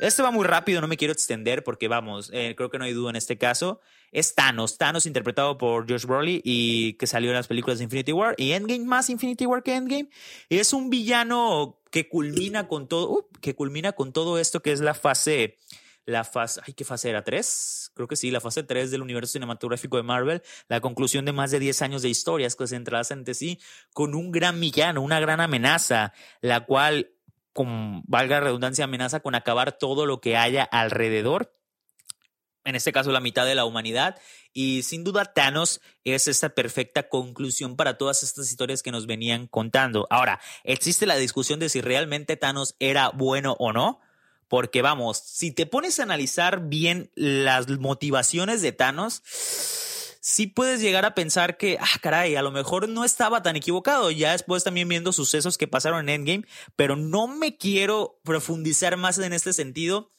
Este 0.00 0.22
va 0.22 0.32
muy 0.32 0.44
rápido, 0.44 0.80
no 0.80 0.88
me 0.88 0.96
quiero 0.96 1.12
extender 1.12 1.62
porque 1.62 1.86
vamos, 1.86 2.30
eh, 2.34 2.54
creo 2.56 2.68
que 2.68 2.78
no 2.78 2.84
hay 2.84 2.92
duda 2.94 3.10
en 3.10 3.16
este 3.16 3.38
caso. 3.38 3.80
Es 4.10 4.34
Thanos, 4.34 4.76
Thanos 4.76 5.06
interpretado 5.06 5.56
por 5.56 5.88
Josh 5.88 6.04
Brolin 6.04 6.40
y 6.42 6.94
que 6.94 7.06
salió 7.06 7.30
en 7.30 7.36
las 7.36 7.46
películas 7.46 7.78
de 7.78 7.84
Infinity 7.84 8.10
War 8.10 8.34
y 8.38 8.50
Endgame 8.50 8.84
más 8.84 9.08
Infinity 9.08 9.46
War 9.46 9.62
que 9.62 9.76
Endgame. 9.76 10.08
Y 10.48 10.58
es 10.58 10.72
un 10.72 10.90
villano 10.90 11.78
que 11.92 12.08
culmina 12.08 12.66
con 12.66 12.88
todo, 12.88 13.08
uh, 13.08 13.28
que 13.40 13.54
culmina 13.54 13.92
con 13.92 14.12
todo 14.12 14.40
esto 14.40 14.62
que 14.62 14.72
es 14.72 14.80
la 14.80 14.94
fase 14.94 15.56
la 16.06 16.24
fase, 16.24 16.60
ay, 16.66 16.72
¿qué 16.72 16.84
fase 16.84 17.10
era? 17.10 17.22
¿Tres? 17.24 17.90
Creo 17.94 18.08
que 18.08 18.16
sí, 18.16 18.30
la 18.30 18.40
fase 18.40 18.62
3 18.62 18.90
del 18.90 19.02
universo 19.02 19.32
cinematográfico 19.32 19.96
de 19.96 20.04
Marvel, 20.04 20.42
la 20.68 20.80
conclusión 20.80 21.24
de 21.24 21.32
más 21.32 21.50
de 21.50 21.58
10 21.58 21.82
años 21.82 22.02
de 22.02 22.08
historias 22.08 22.56
se 22.64 22.76
entrelazan 22.76 23.18
entre 23.18 23.34
sí 23.34 23.60
con 23.92 24.14
un 24.14 24.32
gran 24.32 24.58
villano, 24.58 25.02
una 25.02 25.20
gran 25.20 25.40
amenaza, 25.40 26.12
la 26.40 26.64
cual, 26.64 27.10
con, 27.52 28.02
valga 28.06 28.40
redundancia, 28.40 28.84
amenaza 28.84 29.20
con 29.20 29.34
acabar 29.34 29.72
todo 29.72 30.06
lo 30.06 30.20
que 30.20 30.36
haya 30.36 30.62
alrededor 30.64 31.56
en 32.66 32.74
este 32.74 32.92
caso 32.92 33.12
la 33.12 33.20
mitad 33.20 33.46
de 33.46 33.54
la 33.54 33.64
humanidad. 33.64 34.18
Y 34.52 34.82
sin 34.82 35.04
duda 35.04 35.32
Thanos 35.32 35.80
es 36.04 36.28
esta 36.28 36.50
perfecta 36.50 37.08
conclusión 37.08 37.76
para 37.76 37.96
todas 37.96 38.22
estas 38.22 38.50
historias 38.50 38.82
que 38.82 38.90
nos 38.90 39.06
venían 39.06 39.46
contando. 39.46 40.06
Ahora, 40.10 40.40
existe 40.64 41.06
la 41.06 41.16
discusión 41.16 41.60
de 41.60 41.68
si 41.68 41.80
realmente 41.80 42.36
Thanos 42.36 42.74
era 42.80 43.10
bueno 43.10 43.56
o 43.58 43.72
no. 43.72 44.00
Porque 44.48 44.82
vamos, 44.82 45.18
si 45.18 45.50
te 45.50 45.66
pones 45.66 45.98
a 45.98 46.04
analizar 46.04 46.68
bien 46.68 47.10
las 47.14 47.68
motivaciones 47.68 48.62
de 48.62 48.72
Thanos, 48.72 49.22
sí 50.20 50.46
puedes 50.48 50.80
llegar 50.80 51.04
a 51.04 51.14
pensar 51.14 51.56
que, 51.56 51.78
ah, 51.80 51.98
caray, 52.00 52.34
a 52.34 52.42
lo 52.42 52.50
mejor 52.50 52.88
no 52.88 53.04
estaba 53.04 53.42
tan 53.42 53.56
equivocado. 53.56 54.10
Ya 54.10 54.32
después 54.32 54.64
también 54.64 54.88
viendo 54.88 55.12
sucesos 55.12 55.56
que 55.56 55.68
pasaron 55.68 56.08
en 56.08 56.20
Endgame, 56.20 56.46
pero 56.74 56.96
no 56.96 57.28
me 57.28 57.56
quiero 57.56 58.20
profundizar 58.24 58.96
más 58.96 59.18
en 59.18 59.32
este 59.32 59.52
sentido 59.52 60.15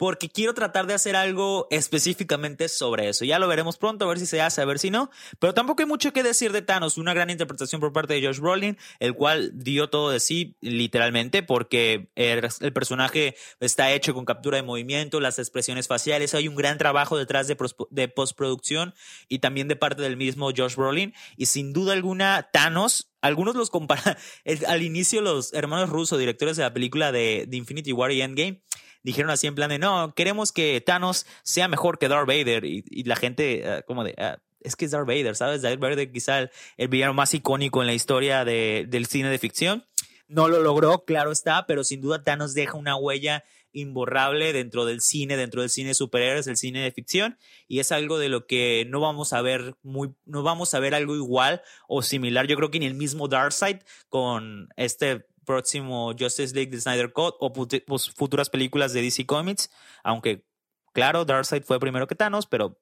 porque 0.00 0.30
quiero 0.30 0.54
tratar 0.54 0.86
de 0.86 0.94
hacer 0.94 1.14
algo 1.14 1.66
específicamente 1.70 2.70
sobre 2.70 3.10
eso. 3.10 3.26
Ya 3.26 3.38
lo 3.38 3.46
veremos 3.46 3.76
pronto, 3.76 4.06
a 4.06 4.08
ver 4.08 4.18
si 4.18 4.24
se 4.24 4.40
hace, 4.40 4.62
a 4.62 4.64
ver 4.64 4.78
si 4.78 4.90
no. 4.90 5.10
Pero 5.38 5.52
tampoco 5.52 5.82
hay 5.82 5.86
mucho 5.86 6.14
que 6.14 6.22
decir 6.22 6.52
de 6.52 6.62
Thanos. 6.62 6.96
Una 6.96 7.12
gran 7.12 7.28
interpretación 7.28 7.82
por 7.82 7.92
parte 7.92 8.14
de 8.14 8.26
Josh 8.26 8.38
Brolin, 8.38 8.78
el 8.98 9.12
cual 9.12 9.50
dio 9.52 9.90
todo 9.90 10.08
de 10.08 10.18
sí, 10.18 10.56
literalmente, 10.62 11.42
porque 11.42 12.08
el, 12.14 12.72
personaje 12.72 13.36
está 13.60 13.92
hecho 13.92 14.14
con 14.14 14.24
captura 14.24 14.56
de 14.56 14.62
movimiento, 14.62 15.20
las 15.20 15.38
expresiones 15.38 15.86
faciales. 15.86 16.32
Hay 16.32 16.48
un 16.48 16.56
gran 16.56 16.78
trabajo 16.78 17.18
detrás 17.18 17.46
de, 17.46 17.58
de 17.90 18.08
postproducción 18.08 18.94
y 19.28 19.40
también 19.40 19.68
de 19.68 19.76
parte 19.76 20.00
del 20.00 20.16
mismo 20.16 20.48
Josh 20.56 20.76
Brolin. 20.76 21.12
Y 21.36 21.44
sin 21.44 21.74
duda 21.74 21.92
alguna, 21.92 22.48
Thanos 22.50 23.10
algunos 23.20 23.54
los 23.54 23.68
comparan. 23.68 24.16
Al 24.66 24.82
inicio, 24.82 25.20
los 25.20 25.52
hermanos 25.52 25.90
rusos, 25.90 26.18
directores 26.18 26.56
de 26.56 26.62
la 26.62 26.72
película 26.72 27.12
de, 27.12 27.44
de, 27.46 27.56
Infinity 27.58 27.92
War 27.92 28.12
y 28.12 28.22
Endgame, 28.22 28.62
dijeron 29.02 29.30
así 29.30 29.46
en 29.46 29.54
plan 29.54 29.70
de, 29.70 29.78
no, 29.78 30.14
queremos 30.14 30.52
que 30.52 30.80
Thanos 30.80 31.26
sea 31.42 31.68
mejor 31.68 31.98
que 31.98 32.08
Darth 32.08 32.26
Vader. 32.26 32.64
Y, 32.64 33.04
la 33.04 33.16
gente, 33.16 33.64
ah, 33.66 33.82
como 33.82 34.04
de, 34.04 34.14
ah, 34.18 34.38
es 34.60 34.76
que 34.76 34.84
es 34.84 34.90
Darth 34.90 35.06
Vader, 35.06 35.36
¿sabes? 35.36 35.62
Darth 35.62 35.80
Vader 35.80 36.10
quizá 36.10 36.50
el, 36.76 36.88
villano 36.88 37.14
más 37.14 37.34
icónico 37.34 37.80
en 37.80 37.86
la 37.86 37.94
historia 37.94 38.44
de, 38.44 38.86
del 38.88 39.06
cine 39.06 39.30
de 39.30 39.38
ficción. 39.38 39.86
No 40.28 40.48
lo 40.48 40.60
logró, 40.60 41.04
claro 41.04 41.32
está, 41.32 41.66
pero 41.66 41.82
sin 41.82 42.00
duda 42.00 42.22
Thanos 42.22 42.54
deja 42.54 42.74
una 42.74 42.96
huella 42.96 43.42
imborrable 43.72 44.52
dentro 44.52 44.84
del 44.84 45.00
cine, 45.00 45.36
dentro 45.36 45.60
del 45.60 45.70
cine 45.70 45.88
de 45.88 45.94
superhéroes, 45.94 46.46
el 46.46 46.56
cine 46.56 46.82
de 46.82 46.92
ficción, 46.92 47.38
y 47.68 47.80
es 47.80 47.92
algo 47.92 48.18
de 48.18 48.28
lo 48.28 48.46
que 48.46 48.86
no 48.88 49.00
vamos 49.00 49.32
a 49.32 49.42
ver 49.42 49.76
muy, 49.82 50.14
no 50.24 50.42
vamos 50.42 50.74
a 50.74 50.80
ver 50.80 50.94
algo 50.94 51.14
igual 51.14 51.62
o 51.88 52.02
similar. 52.02 52.46
Yo 52.46 52.56
creo 52.56 52.70
que 52.70 52.80
ni 52.80 52.86
el 52.86 52.94
mismo 52.94 53.28
Darkseid 53.28 53.78
con 54.08 54.68
este 54.76 55.26
próximo 55.50 56.12
Justice 56.16 56.54
League 56.54 56.70
de 56.70 56.80
Snyder 56.80 57.12
Cut 57.12 57.34
o 57.40 57.52
pues, 57.52 58.10
futuras 58.14 58.48
películas 58.48 58.92
de 58.92 59.02
DC 59.02 59.26
Comics, 59.26 59.68
aunque 60.04 60.46
claro, 60.92 61.24
Darkseid 61.24 61.64
fue 61.64 61.80
primero 61.80 62.06
que 62.06 62.14
Thanos, 62.14 62.46
pero 62.46 62.78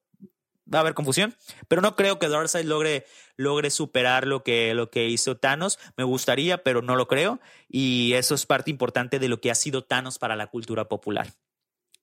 va 0.73 0.79
a 0.79 0.83
haber 0.83 0.93
confusión, 0.93 1.35
pero 1.67 1.81
no 1.81 1.97
creo 1.97 2.19
que 2.19 2.29
Darkseid 2.29 2.67
logre, 2.67 3.07
logre 3.37 3.71
superar 3.71 4.27
lo 4.27 4.43
que, 4.43 4.75
lo 4.75 4.91
que 4.91 5.09
hizo 5.09 5.39
Thanos. 5.39 5.79
Me 5.97 6.05
gustaría, 6.05 6.63
pero 6.63 6.83
no 6.83 6.95
lo 6.95 7.09
creo. 7.09 7.41
Y 7.69 8.13
eso 8.13 8.35
es 8.35 8.45
parte 8.45 8.71
importante 8.71 9.19
de 9.19 9.29
lo 9.29 9.41
que 9.41 9.51
ha 9.51 9.55
sido 9.55 9.85
Thanos 9.85 10.19
para 10.19 10.37
la 10.37 10.49
cultura 10.49 10.87
popular. 10.89 11.33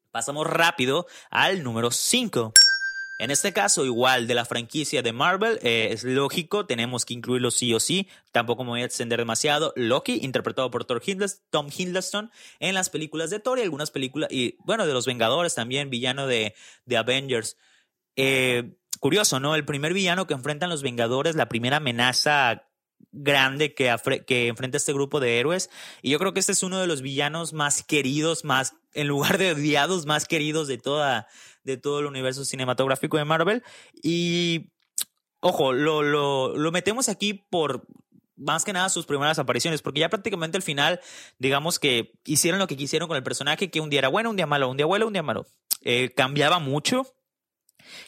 Pasamos 0.10 0.48
rápido 0.48 1.05
al 1.29 1.62
número 1.62 1.91
5. 1.91 2.53
En 3.17 3.31
este 3.31 3.53
caso, 3.53 3.86
igual 3.86 4.27
de 4.27 4.36
la 4.36 4.43
franquicia 4.43 5.01
de 5.01 5.13
Marvel, 5.13 5.57
eh, 5.62 5.89
es 5.91 6.03
lógico, 6.03 6.65
tenemos 6.65 7.05
que 7.05 7.13
incluirlo 7.13 7.50
sí 7.50 7.74
o 7.74 7.79
sí. 7.79 8.10
Tampoco 8.31 8.63
me 8.63 8.72
voy 8.72 8.81
a 8.81 8.86
extender 8.86 9.19
demasiado. 9.19 9.72
Loki, 9.77 10.19
interpretado 10.22 10.69
por 10.69 10.84
Tom 10.84 11.00
Hiddleston 11.01 12.31
en 12.60 12.74
las 12.74 12.89
películas 12.89 13.29
de 13.29 13.39
Thor 13.39 13.60
y 13.60 13.62
algunas 13.62 13.91
películas, 13.91 14.29
y 14.31 14.57
bueno, 14.60 14.86
de 14.86 14.93
los 14.93 15.05
Vengadores 15.05 15.55
también, 15.55 15.89
villano 15.89 16.27
de, 16.27 16.55
de 16.86 16.98
Avengers. 16.98 17.57
Eh, 18.17 18.75
curioso, 19.00 19.39
¿no? 19.39 19.55
El 19.55 19.63
primer 19.63 19.93
villano 19.93 20.27
que 20.27 20.34
enfrentan 20.34 20.69
los 20.69 20.84
Vengadores, 20.84 21.36
la 21.36 21.48
primera 21.48 21.77
amenaza 21.77 22.67
grande 23.12 23.74
que, 23.74 23.96
que 24.28 24.48
enfrenta 24.48 24.78
este 24.78 24.94
grupo 24.94 25.20
de 25.20 25.40
héroes. 25.40 25.70
Y 26.02 26.12
yo 26.12 26.20
creo 26.20 26.34
que 26.34 26.40
este 26.40 26.52
es 26.52 26.64
uno 26.64 26.80
de 26.80 26.88
los 26.88 27.02
villanos 27.02 27.54
más 27.54 27.84
queridos, 27.84 28.44
más, 28.44 28.75
en 28.94 29.08
lugar 29.08 29.38
de 29.38 29.54
odiados, 29.54 30.06
más 30.06 30.25
queridos 30.25 30.68
de 30.68 30.78
toda 30.78 31.28
de 31.64 31.78
todo 31.78 32.00
el 32.00 32.06
universo 32.06 32.46
cinematográfico 32.46 33.18
de 33.18 33.25
Marvel. 33.25 33.64
Y, 34.02 34.72
ojo, 35.40 35.74
lo, 35.74 36.04
lo, 36.04 36.56
lo 36.56 36.72
metemos 36.72 37.10
aquí 37.10 37.34
por 37.50 37.88
más 38.38 38.64
que 38.64 38.74
nada 38.74 38.90
sus 38.90 39.06
primeras 39.06 39.40
apariciones, 39.40 39.82
porque 39.82 40.02
ya 40.02 40.10
prácticamente 40.10 40.58
al 40.58 40.64
final, 40.64 41.00
digamos 41.40 41.80
que 41.80 42.14
hicieron 42.25 42.60
lo 42.60 42.68
que 42.68 42.78
quisieron 42.78 43.08
con 43.08 43.18
el 43.18 43.24
personaje, 43.24 43.72
que 43.72 43.82
un 43.82 43.90
día 43.90 44.00
era 44.00 44.10
bueno, 44.10 44.30
un 44.30 44.36
día 44.36 44.46
malo, 44.46 44.70
un 44.70 44.78
día 44.78 44.86
bueno, 44.86 45.08
un 45.08 45.14
día 45.14 45.24
malo. 45.24 45.48
Eh, 45.82 46.12
cambiaba 46.16 46.60
mucho. 46.60 47.06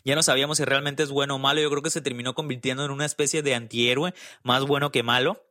Ya 0.03 0.15
no 0.15 0.23
sabíamos 0.23 0.57
si 0.57 0.65
realmente 0.65 1.03
es 1.03 1.09
bueno 1.09 1.35
o 1.35 1.39
malo. 1.39 1.61
Yo 1.61 1.69
creo 1.69 1.81
que 1.81 1.89
se 1.89 2.01
terminó 2.01 2.35
convirtiendo 2.35 2.85
en 2.85 2.91
una 2.91 3.05
especie 3.05 3.41
de 3.41 3.55
antihéroe, 3.55 4.13
más 4.43 4.65
bueno 4.65 4.91
que 4.91 5.03
malo 5.03 5.43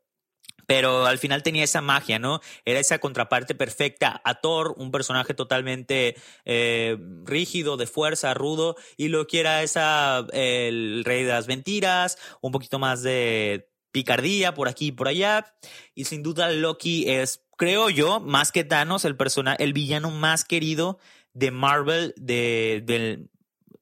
pero 0.66 1.06
al 1.06 1.18
final 1.18 1.42
tenía 1.42 1.64
esa 1.64 1.80
magia, 1.80 2.18
¿no? 2.18 2.40
Era 2.64 2.80
esa 2.80 2.98
contraparte 2.98 3.54
perfecta 3.54 4.20
a 4.24 4.40
Thor, 4.40 4.74
un 4.76 4.90
personaje 4.90 5.32
totalmente 5.32 6.16
eh, 6.44 6.98
rígido, 7.24 7.76
de 7.76 7.86
fuerza, 7.86 8.34
rudo, 8.34 8.76
y 8.96 9.08
lo 9.08 9.26
que 9.26 9.40
era 9.40 9.62
esa, 9.62 10.26
el 10.32 11.04
rey 11.04 11.22
de 11.24 11.32
las 11.32 11.46
mentiras, 11.46 12.18
un 12.40 12.52
poquito 12.52 12.78
más 12.78 13.02
de 13.02 13.70
picardía 13.92 14.54
por 14.54 14.68
aquí 14.68 14.88
y 14.88 14.92
por 14.92 15.08
allá. 15.08 15.54
Y 15.94 16.04
sin 16.04 16.22
duda 16.22 16.50
Loki 16.50 17.08
es, 17.08 17.44
creo 17.56 17.88
yo, 17.88 18.20
más 18.20 18.52
que 18.52 18.64
Thanos, 18.64 19.04
el, 19.04 19.16
persona, 19.16 19.54
el 19.54 19.72
villano 19.72 20.10
más 20.10 20.44
querido 20.44 20.98
de 21.32 21.50
Marvel 21.50 22.12
de, 22.16 22.82
del, 22.84 23.30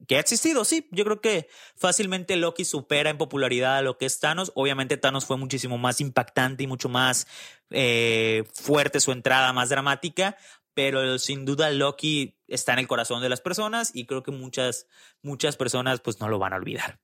que 0.07 0.17
ha 0.17 0.19
existido, 0.19 0.65
sí. 0.65 0.87
Yo 0.91 1.03
creo 1.03 1.21
que 1.21 1.47
fácilmente 1.75 2.35
Loki 2.35 2.65
supera 2.65 3.09
en 3.09 3.17
popularidad 3.17 3.77
a 3.77 3.81
lo 3.81 3.97
que 3.97 4.05
es 4.05 4.19
Thanos. 4.19 4.51
Obviamente 4.55 4.97
Thanos 4.97 5.25
fue 5.25 5.37
muchísimo 5.37 5.77
más 5.77 6.01
impactante 6.01 6.63
y 6.63 6.67
mucho 6.67 6.89
más 6.89 7.27
eh, 7.69 8.43
fuerte 8.53 8.99
su 8.99 9.11
entrada, 9.11 9.53
más 9.53 9.69
dramática. 9.69 10.37
Pero 10.73 11.17
sin 11.19 11.45
duda 11.45 11.71
Loki 11.71 12.37
está 12.47 12.73
en 12.73 12.79
el 12.79 12.87
corazón 12.87 13.21
de 13.21 13.29
las 13.29 13.41
personas 13.41 13.91
y 13.93 14.05
creo 14.05 14.23
que 14.23 14.31
muchas, 14.31 14.87
muchas 15.21 15.55
personas 15.55 16.01
pues 16.01 16.19
no 16.19 16.27
lo 16.27 16.37
van 16.37 16.53
a 16.53 16.57
olvidar. 16.57 16.99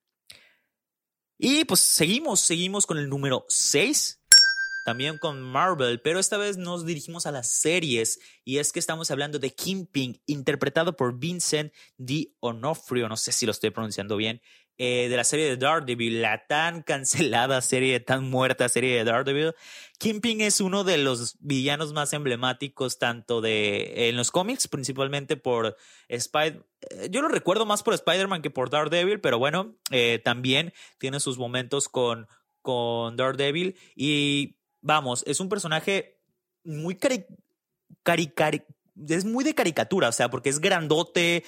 Y 1.37 1.65
pues 1.65 1.79
seguimos, 1.79 2.39
seguimos 2.41 2.85
con 2.85 2.99
el 2.99 3.09
número 3.09 3.45
6, 3.47 4.20
también 4.83 5.17
con 5.17 5.41
Marvel, 5.41 6.01
pero 6.01 6.19
esta 6.19 6.37
vez 6.37 6.57
nos 6.57 6.85
dirigimos 6.85 7.25
a 7.25 7.31
las 7.31 7.47
series 7.47 8.19
y 8.43 8.57
es 8.57 8.71
que 8.71 8.79
estamos 8.79 9.11
hablando 9.11 9.39
de 9.39 9.51
Kingpin, 9.51 10.21
interpretado 10.25 10.95
por 10.95 11.19
Vincent 11.19 11.73
D'Onofrio, 11.97 13.07
no 13.07 13.17
sé 13.17 13.31
si 13.31 13.45
lo 13.45 13.51
estoy 13.51 13.69
pronunciando 13.69 14.17
bien, 14.17 14.41
eh, 14.83 15.09
de 15.09 15.15
la 15.15 15.23
serie 15.23 15.45
de 15.45 15.57
Daredevil, 15.57 16.23
la 16.23 16.47
tan 16.47 16.81
cancelada 16.83 17.61
serie, 17.61 17.99
tan 17.99 18.27
muerta 18.27 18.67
serie 18.67 18.97
de 18.97 19.03
Daredevil. 19.03 19.53
Kingpin 19.99 20.41
es 20.41 20.59
uno 20.59 20.83
de 20.83 20.97
los 20.97 21.37
villanos 21.39 21.93
más 21.93 22.13
emblemáticos 22.13 22.97
tanto 22.97 23.41
de 23.41 24.09
en 24.09 24.17
los 24.17 24.31
cómics, 24.31 24.67
principalmente 24.67 25.37
por 25.37 25.77
Spider. 26.07 26.65
Eh, 26.89 27.09
yo 27.11 27.21
lo 27.21 27.27
recuerdo 27.27 27.67
más 27.67 27.83
por 27.83 27.93
Spider-Man 27.93 28.41
que 28.41 28.49
por 28.49 28.71
Daredevil, 28.71 29.21
pero 29.21 29.37
bueno, 29.37 29.75
eh, 29.91 30.19
también 30.23 30.73
tiene 30.97 31.19
sus 31.19 31.37
momentos 31.37 31.87
con, 31.87 32.27
con 32.63 33.17
Daredevil. 33.17 33.77
Y 33.95 34.60
vamos, 34.81 35.23
es 35.27 35.39
un 35.39 35.49
personaje 35.49 36.19
muy 36.63 36.95
cari, 36.95 37.25
cari, 38.03 38.27
cari 38.27 38.63
es 39.09 39.25
muy 39.25 39.43
de 39.43 39.55
caricatura, 39.55 40.09
o 40.09 40.11
sea, 40.11 40.29
porque 40.29 40.49
es 40.49 40.59
grandote, 40.59 41.43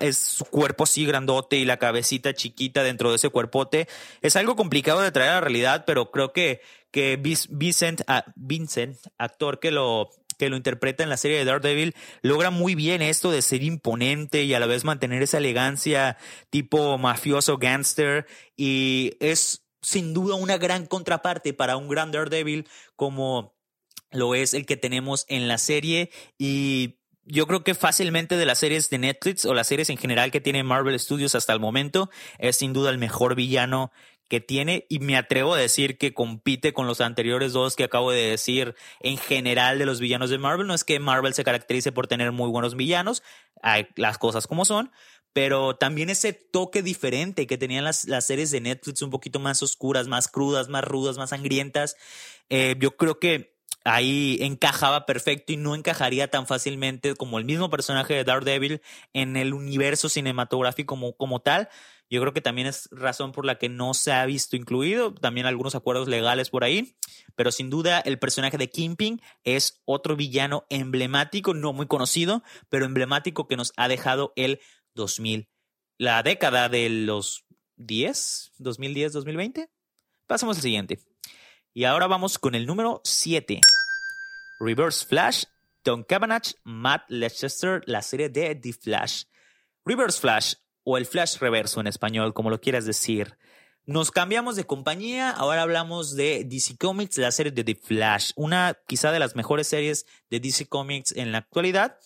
es 0.00 0.18
su 0.18 0.44
cuerpo 0.44 0.84
así 0.84 1.06
grandote 1.06 1.56
y 1.56 1.64
la 1.64 1.78
cabecita 1.78 2.34
chiquita 2.34 2.82
dentro 2.82 3.10
de 3.10 3.16
ese 3.16 3.30
cuerpote. 3.30 3.88
Es 4.20 4.36
algo 4.36 4.56
complicado 4.56 5.00
de 5.00 5.12
traer 5.12 5.30
a 5.30 5.34
la 5.34 5.40
realidad, 5.40 5.84
pero 5.86 6.10
creo 6.10 6.32
que, 6.32 6.60
que 6.90 7.16
Vincent, 7.16 8.02
ah, 8.08 8.24
Vincent, 8.36 8.98
actor 9.16 9.60
que 9.60 9.70
lo, 9.70 10.10
que 10.38 10.50
lo 10.50 10.56
interpreta 10.56 11.02
en 11.02 11.08
la 11.08 11.16
serie 11.16 11.38
de 11.38 11.44
Daredevil, 11.44 11.94
logra 12.20 12.50
muy 12.50 12.74
bien 12.74 13.00
esto 13.00 13.30
de 13.30 13.42
ser 13.42 13.62
imponente 13.62 14.42
y 14.42 14.54
a 14.54 14.60
la 14.60 14.66
vez 14.66 14.84
mantener 14.84 15.22
esa 15.22 15.38
elegancia 15.38 16.18
tipo 16.50 16.98
mafioso, 16.98 17.58
gangster, 17.58 18.26
y 18.56 19.12
es 19.20 19.61
sin 19.82 20.14
duda 20.14 20.36
una 20.36 20.56
gran 20.58 20.86
contraparte 20.86 21.52
para 21.52 21.76
un 21.76 21.88
gran 21.88 22.12
Daredevil 22.12 22.68
como 22.96 23.54
lo 24.10 24.34
es 24.34 24.54
el 24.54 24.66
que 24.66 24.76
tenemos 24.76 25.26
en 25.28 25.48
la 25.48 25.58
serie 25.58 26.10
y 26.38 26.98
yo 27.24 27.46
creo 27.46 27.62
que 27.62 27.74
fácilmente 27.74 28.36
de 28.36 28.46
las 28.46 28.58
series 28.58 28.90
de 28.90 28.98
Netflix 28.98 29.44
o 29.44 29.54
las 29.54 29.68
series 29.68 29.90
en 29.90 29.96
general 29.96 30.30
que 30.30 30.40
tiene 30.40 30.64
Marvel 30.64 30.98
Studios 30.98 31.34
hasta 31.34 31.52
el 31.52 31.60
momento 31.60 32.10
es 32.38 32.56
sin 32.56 32.72
duda 32.72 32.90
el 32.90 32.98
mejor 32.98 33.34
villano 33.34 33.92
que 34.32 34.40
tiene 34.40 34.86
y 34.88 34.98
me 34.98 35.18
atrevo 35.18 35.52
a 35.52 35.58
decir 35.58 35.98
que 35.98 36.14
compite 36.14 36.72
con 36.72 36.86
los 36.86 37.02
anteriores 37.02 37.52
dos 37.52 37.76
que 37.76 37.84
acabo 37.84 38.10
de 38.10 38.30
decir 38.30 38.74
en 39.00 39.18
general 39.18 39.78
de 39.78 39.84
los 39.84 40.00
villanos 40.00 40.30
de 40.30 40.38
Marvel. 40.38 40.66
No 40.66 40.72
es 40.72 40.84
que 40.84 40.98
Marvel 40.98 41.34
se 41.34 41.44
caracterice 41.44 41.92
por 41.92 42.06
tener 42.06 42.32
muy 42.32 42.48
buenos 42.48 42.74
villanos, 42.74 43.22
las 43.94 44.16
cosas 44.16 44.46
como 44.46 44.64
son, 44.64 44.90
pero 45.32 45.76
también 45.76 46.10
ese 46.10 46.32
toque 46.32 46.82
diferente 46.82 47.46
que 47.46 47.58
tenían 47.58 47.84
las, 47.84 48.04
las 48.04 48.26
series 48.26 48.50
de 48.50 48.60
Netflix 48.60 49.02
un 49.02 49.10
poquito 49.10 49.40
más 49.40 49.62
oscuras, 49.62 50.08
más 50.08 50.28
crudas, 50.28 50.68
más 50.68 50.84
rudas, 50.84 51.16
más 51.16 51.30
sangrientas. 51.30 51.96
Eh, 52.50 52.76
yo 52.78 52.96
creo 52.96 53.18
que 53.18 53.52
ahí 53.84 54.38
encajaba 54.40 55.06
perfecto 55.06 55.52
y 55.52 55.56
no 55.56 55.74
encajaría 55.74 56.28
tan 56.28 56.46
fácilmente 56.46 57.14
como 57.14 57.38
el 57.38 57.44
mismo 57.44 57.70
personaje 57.70 58.14
de 58.14 58.24
Daredevil 58.24 58.82
en 59.12 59.36
el 59.36 59.54
universo 59.54 60.08
cinematográfico 60.08 60.94
como, 60.94 61.16
como 61.16 61.40
tal. 61.40 61.68
Yo 62.10 62.20
creo 62.20 62.34
que 62.34 62.42
también 62.42 62.66
es 62.66 62.90
razón 62.92 63.32
por 63.32 63.46
la 63.46 63.56
que 63.56 63.70
no 63.70 63.94
se 63.94 64.12
ha 64.12 64.26
visto 64.26 64.54
incluido, 64.54 65.14
también 65.14 65.46
algunos 65.46 65.74
acuerdos 65.74 66.08
legales 66.08 66.50
por 66.50 66.62
ahí, 66.62 66.94
pero 67.36 67.50
sin 67.50 67.70
duda 67.70 68.00
el 68.00 68.18
personaje 68.18 68.58
de 68.58 68.68
Kingpin 68.68 69.22
es 69.44 69.80
otro 69.86 70.14
villano 70.14 70.66
emblemático, 70.68 71.54
no 71.54 71.72
muy 71.72 71.86
conocido, 71.86 72.42
pero 72.68 72.84
emblemático 72.84 73.48
que 73.48 73.56
nos 73.56 73.72
ha 73.78 73.88
dejado 73.88 74.34
el 74.36 74.60
2000, 74.94 75.48
la 75.98 76.22
década 76.22 76.68
de 76.68 76.88
los 76.88 77.44
10, 77.76 78.52
2010, 78.58 79.12
2020. 79.12 79.70
Pasemos 80.26 80.56
al 80.56 80.62
siguiente. 80.62 80.98
Y 81.74 81.84
ahora 81.84 82.06
vamos 82.06 82.38
con 82.38 82.54
el 82.54 82.66
número 82.66 83.00
7. 83.04 83.60
Reverse 84.60 85.06
Flash, 85.06 85.44
Don 85.84 86.04
Cavanagh, 86.04 86.54
Matt 86.64 87.04
Leicester, 87.08 87.82
la 87.86 88.02
serie 88.02 88.28
de 88.28 88.54
The 88.54 88.72
Flash. 88.72 89.24
Reverse 89.84 90.20
Flash, 90.20 90.54
o 90.84 90.96
el 90.96 91.06
Flash 91.06 91.38
Reverso 91.38 91.80
en 91.80 91.86
español, 91.86 92.34
como 92.34 92.50
lo 92.50 92.60
quieras 92.60 92.84
decir. 92.84 93.36
Nos 93.84 94.12
cambiamos 94.12 94.54
de 94.54 94.64
compañía, 94.64 95.30
ahora 95.30 95.62
hablamos 95.62 96.14
de 96.14 96.44
DC 96.44 96.76
Comics, 96.76 97.18
la 97.18 97.32
serie 97.32 97.50
de 97.50 97.64
The 97.64 97.74
Flash, 97.74 98.30
una 98.36 98.78
quizá 98.86 99.10
de 99.10 99.18
las 99.18 99.34
mejores 99.34 99.66
series 99.66 100.06
de 100.30 100.38
DC 100.38 100.66
Comics 100.66 101.12
en 101.16 101.32
la 101.32 101.38
actualidad. 101.38 101.98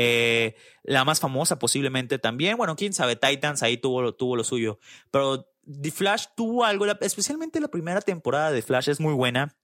Eh, 0.00 0.54
la 0.84 1.04
más 1.04 1.18
famosa 1.18 1.58
posiblemente 1.58 2.20
también. 2.20 2.56
Bueno, 2.56 2.76
quién 2.76 2.92
sabe, 2.92 3.16
Titans 3.16 3.64
ahí 3.64 3.78
tuvo, 3.78 4.14
tuvo 4.14 4.36
lo 4.36 4.44
suyo. 4.44 4.78
Pero 5.10 5.50
The 5.66 5.90
Flash 5.90 6.26
tuvo 6.36 6.64
algo, 6.64 6.86
especialmente 7.00 7.58
la 7.58 7.66
primera 7.66 8.00
temporada 8.00 8.52
de 8.52 8.62
Flash 8.62 8.90
es 8.90 9.00
muy 9.00 9.12
buena 9.12 9.56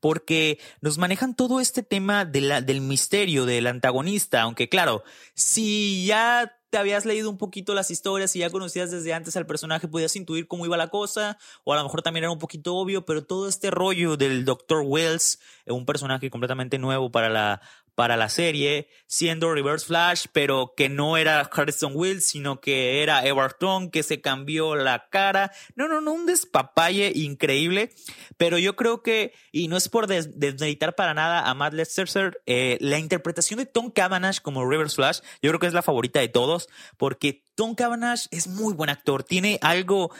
porque 0.00 0.58
nos 0.80 0.96
manejan 0.96 1.34
todo 1.34 1.60
este 1.60 1.82
tema 1.82 2.24
del 2.24 2.80
misterio 2.80 3.44
del 3.44 3.66
antagonista, 3.66 4.42
aunque 4.42 4.68
claro, 4.68 5.02
si 5.34 6.06
ya 6.06 6.56
te 6.70 6.78
habías 6.78 7.04
leído 7.04 7.28
un 7.28 7.36
poquito 7.36 7.74
las 7.74 7.90
historias 7.90 8.34
y 8.34 8.38
ya 8.38 8.48
conocías 8.48 8.90
desde 8.90 9.12
antes 9.12 9.36
al 9.36 9.44
personaje, 9.44 9.88
podías 9.88 10.16
intuir 10.16 10.48
cómo 10.48 10.64
iba 10.64 10.78
la 10.78 10.88
cosa, 10.88 11.36
o 11.64 11.74
a 11.74 11.76
lo 11.76 11.82
mejor 11.82 12.00
también 12.00 12.24
era 12.24 12.32
un 12.32 12.38
poquito 12.38 12.74
obvio, 12.76 13.04
pero 13.04 13.26
todo 13.26 13.46
este 13.46 13.70
rollo 13.70 14.16
del 14.16 14.46
Dr. 14.46 14.82
Wells, 14.82 15.38
un 15.66 15.84
personaje 15.84 16.30
completamente 16.30 16.78
nuevo 16.78 17.10
para 17.10 17.28
la, 17.28 17.60
para 17.94 18.16
la 18.16 18.28
serie, 18.28 18.88
siendo 19.06 19.52
Reverse 19.52 19.86
Flash, 19.86 20.26
pero 20.32 20.74
que 20.76 20.88
no 20.88 21.16
era 21.16 21.40
Harrison 21.40 21.92
Wills, 21.94 22.26
sino 22.26 22.60
que 22.60 23.02
era 23.02 23.24
Everton, 23.24 23.90
que 23.90 24.02
se 24.02 24.20
cambió 24.20 24.74
la 24.76 25.08
cara. 25.10 25.52
No, 25.76 25.88
no, 25.88 26.00
no, 26.00 26.12
un 26.12 26.26
despapalle 26.26 27.12
increíble. 27.14 27.92
Pero 28.36 28.58
yo 28.58 28.76
creo 28.76 29.02
que, 29.02 29.32
y 29.52 29.68
no 29.68 29.76
es 29.76 29.88
por 29.88 30.06
desmeditar 30.06 30.94
para 30.94 31.14
nada 31.14 31.48
a 31.48 31.54
Matt 31.54 31.74
Lester, 31.74 32.42
eh, 32.46 32.78
la 32.80 32.98
interpretación 32.98 33.58
de 33.58 33.66
Tom 33.66 33.90
Cavanagh 33.90 34.40
como 34.42 34.68
Reverse 34.68 34.96
Flash, 34.96 35.20
yo 35.42 35.50
creo 35.50 35.60
que 35.60 35.66
es 35.66 35.74
la 35.74 35.82
favorita 35.82 36.20
de 36.20 36.28
todos, 36.28 36.68
porque 36.96 37.44
Tom 37.54 37.74
Cavanagh 37.74 38.20
es 38.30 38.46
muy 38.46 38.74
buen 38.74 38.90
actor, 38.90 39.22
tiene 39.22 39.58
algo 39.62 40.12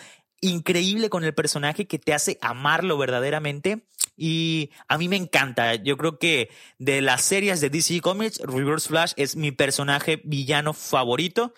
increíble 0.42 1.08
con 1.08 1.24
el 1.24 1.34
personaje 1.34 1.86
que 1.86 1.98
te 1.98 2.12
hace 2.12 2.38
amarlo 2.42 2.98
verdaderamente. 2.98 3.86
Y 4.16 4.70
a 4.88 4.98
mí 4.98 5.08
me 5.08 5.16
encanta. 5.16 5.74
Yo 5.76 5.96
creo 5.96 6.18
que 6.18 6.50
de 6.78 7.00
las 7.00 7.22
series 7.22 7.60
de 7.60 7.70
DC 7.70 8.00
Comics, 8.00 8.40
Reverse 8.40 8.88
Flash 8.88 9.12
es 9.16 9.36
mi 9.36 9.52
personaje 9.52 10.20
villano 10.24 10.74
favorito. 10.74 11.54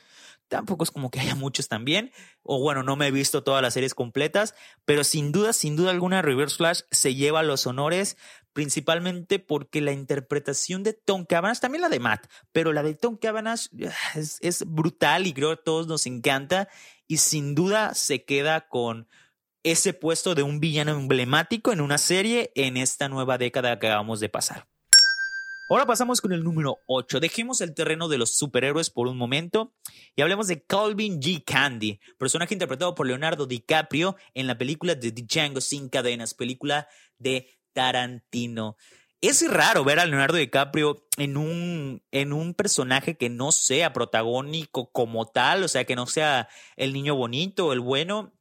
Tampoco 0.48 0.84
es 0.84 0.90
como 0.90 1.10
que 1.10 1.20
haya 1.20 1.34
muchos 1.34 1.68
también. 1.68 2.12
O 2.42 2.60
bueno, 2.60 2.82
no 2.82 2.96
me 2.96 3.08
he 3.08 3.10
visto 3.10 3.42
todas 3.42 3.62
las 3.62 3.74
series 3.74 3.94
completas. 3.94 4.54
Pero 4.84 5.02
sin 5.02 5.32
duda, 5.32 5.52
sin 5.52 5.74
duda 5.74 5.90
alguna, 5.90 6.22
Reverse 6.22 6.56
Flash 6.56 6.80
se 6.90 7.14
lleva 7.14 7.42
los 7.42 7.66
honores. 7.66 8.16
Principalmente 8.52 9.40
porque 9.40 9.80
la 9.80 9.90
interpretación 9.90 10.84
de 10.84 10.92
Tom 10.92 11.24
Cavanagh, 11.24 11.58
también 11.58 11.82
la 11.82 11.88
de 11.88 11.98
Matt, 11.98 12.26
pero 12.52 12.72
la 12.72 12.84
de 12.84 12.94
Tom 12.94 13.16
Cavanagh 13.16 13.58
es, 14.14 14.38
es 14.40 14.64
brutal 14.64 15.26
y 15.26 15.32
creo 15.32 15.48
que 15.48 15.60
a 15.60 15.64
todos 15.64 15.88
nos 15.88 16.06
encanta. 16.06 16.68
Y 17.08 17.16
sin 17.16 17.56
duda 17.56 17.94
se 17.94 18.24
queda 18.24 18.68
con 18.68 19.08
ese 19.64 19.94
puesto 19.94 20.34
de 20.34 20.42
un 20.42 20.60
villano 20.60 20.92
emblemático 20.92 21.72
en 21.72 21.80
una 21.80 21.98
serie 21.98 22.52
en 22.54 22.76
esta 22.76 23.08
nueva 23.08 23.38
década 23.38 23.78
que 23.78 23.88
acabamos 23.88 24.20
de 24.20 24.28
pasar. 24.28 24.68
Ahora 25.70 25.86
pasamos 25.86 26.20
con 26.20 26.32
el 26.32 26.44
número 26.44 26.80
8. 26.86 27.20
Dejemos 27.20 27.62
el 27.62 27.74
terreno 27.74 28.08
de 28.08 28.18
los 28.18 28.36
superhéroes 28.36 28.90
por 28.90 29.08
un 29.08 29.16
momento 29.16 29.72
y 30.14 30.20
hablemos 30.20 30.46
de 30.46 30.62
Calvin 30.62 31.20
G. 31.22 31.42
Candy, 31.42 31.98
personaje 32.18 32.54
interpretado 32.54 32.94
por 32.94 33.06
Leonardo 33.06 33.46
DiCaprio 33.46 34.16
en 34.34 34.46
la 34.46 34.58
película 34.58 34.94
de 34.94 35.10
Django 35.10 35.62
sin 35.62 35.88
cadenas, 35.88 36.34
película 36.34 36.86
de 37.16 37.48
Tarantino. 37.72 38.76
Es 39.22 39.50
raro 39.50 39.84
ver 39.84 39.98
a 39.98 40.04
Leonardo 40.04 40.36
DiCaprio 40.36 41.06
en 41.16 41.38
un, 41.38 42.02
en 42.10 42.34
un 42.34 42.52
personaje 42.52 43.16
que 43.16 43.30
no 43.30 43.50
sea 43.50 43.94
protagónico 43.94 44.92
como 44.92 45.24
tal, 45.24 45.64
o 45.64 45.68
sea, 45.68 45.84
que 45.86 45.96
no 45.96 46.06
sea 46.06 46.50
el 46.76 46.92
niño 46.92 47.14
bonito, 47.14 47.72
el 47.72 47.80
bueno, 47.80 48.34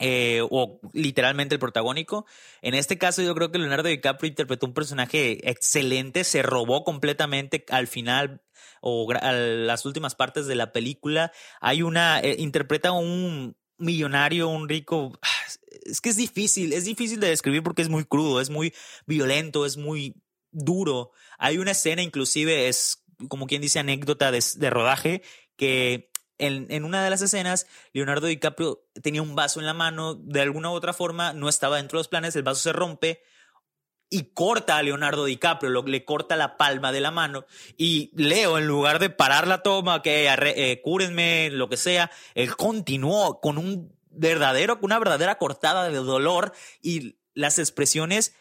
eh, 0.00 0.40
o 0.50 0.80
literalmente 0.92 1.54
el 1.54 1.60
protagónico. 1.60 2.26
En 2.62 2.74
este 2.74 2.98
caso 2.98 3.22
yo 3.22 3.34
creo 3.34 3.52
que 3.52 3.58
Leonardo 3.58 3.88
DiCaprio 3.88 4.28
interpretó 4.28 4.66
un 4.66 4.74
personaje 4.74 5.48
excelente, 5.48 6.24
se 6.24 6.42
robó 6.42 6.82
completamente 6.84 7.64
al 7.70 7.86
final 7.86 8.42
o 8.80 9.10
a 9.12 9.32
las 9.32 9.86
últimas 9.86 10.14
partes 10.14 10.46
de 10.46 10.56
la 10.56 10.72
película. 10.72 11.32
Hay 11.60 11.82
una, 11.82 12.20
eh, 12.20 12.36
interpreta 12.38 12.92
un 12.92 13.56
millonario, 13.78 14.48
un 14.48 14.68
rico, 14.68 15.12
es 15.84 16.00
que 16.00 16.10
es 16.10 16.16
difícil, 16.16 16.72
es 16.72 16.84
difícil 16.84 17.20
de 17.20 17.28
describir 17.28 17.62
porque 17.62 17.82
es 17.82 17.88
muy 17.88 18.04
crudo, 18.04 18.40
es 18.40 18.50
muy 18.50 18.74
violento, 19.06 19.64
es 19.64 19.76
muy 19.76 20.16
duro. 20.50 21.12
Hay 21.38 21.58
una 21.58 21.70
escena 21.70 22.02
inclusive, 22.02 22.68
es 22.68 23.04
como 23.28 23.46
quien 23.46 23.62
dice 23.62 23.78
anécdota 23.78 24.32
de 24.32 24.70
rodaje, 24.70 25.22
que 25.56 26.10
en, 26.38 26.84
una 26.84 27.04
de 27.04 27.10
las 27.10 27.22
escenas, 27.22 27.66
Leonardo 27.92 28.26
DiCaprio 28.26 28.84
tenía 29.02 29.22
un 29.22 29.34
vaso 29.34 29.60
en 29.60 29.66
la 29.66 29.74
mano, 29.74 30.14
de 30.14 30.40
alguna 30.40 30.70
u 30.70 30.74
otra 30.74 30.92
forma 30.92 31.32
no 31.32 31.48
estaba 31.48 31.76
dentro 31.76 31.98
de 31.98 32.00
los 32.00 32.08
planes, 32.08 32.34
el 32.36 32.42
vaso 32.42 32.60
se 32.60 32.72
rompe 32.72 33.22
y 34.10 34.32
corta 34.32 34.76
a 34.76 34.82
Leonardo 34.82 35.24
DiCaprio, 35.24 35.70
le 35.82 36.04
corta 36.04 36.36
la 36.36 36.56
palma 36.56 36.92
de 36.92 37.00
la 37.00 37.10
mano 37.10 37.46
y 37.76 38.10
Leo, 38.14 38.58
en 38.58 38.66
lugar 38.66 38.98
de 38.98 39.10
parar 39.10 39.46
la 39.46 39.62
toma, 39.62 40.02
que 40.02 40.28
eh, 40.28 40.80
cúrenme, 40.82 41.50
lo 41.50 41.68
que 41.68 41.76
sea, 41.76 42.10
él 42.34 42.56
continuó 42.56 43.40
con 43.40 43.58
un 43.58 43.96
verdadero, 44.10 44.78
una 44.82 44.98
verdadera 44.98 45.38
cortada 45.38 45.88
de 45.88 45.96
dolor 45.96 46.52
y 46.82 47.18
las 47.34 47.58
expresiones 47.58 48.34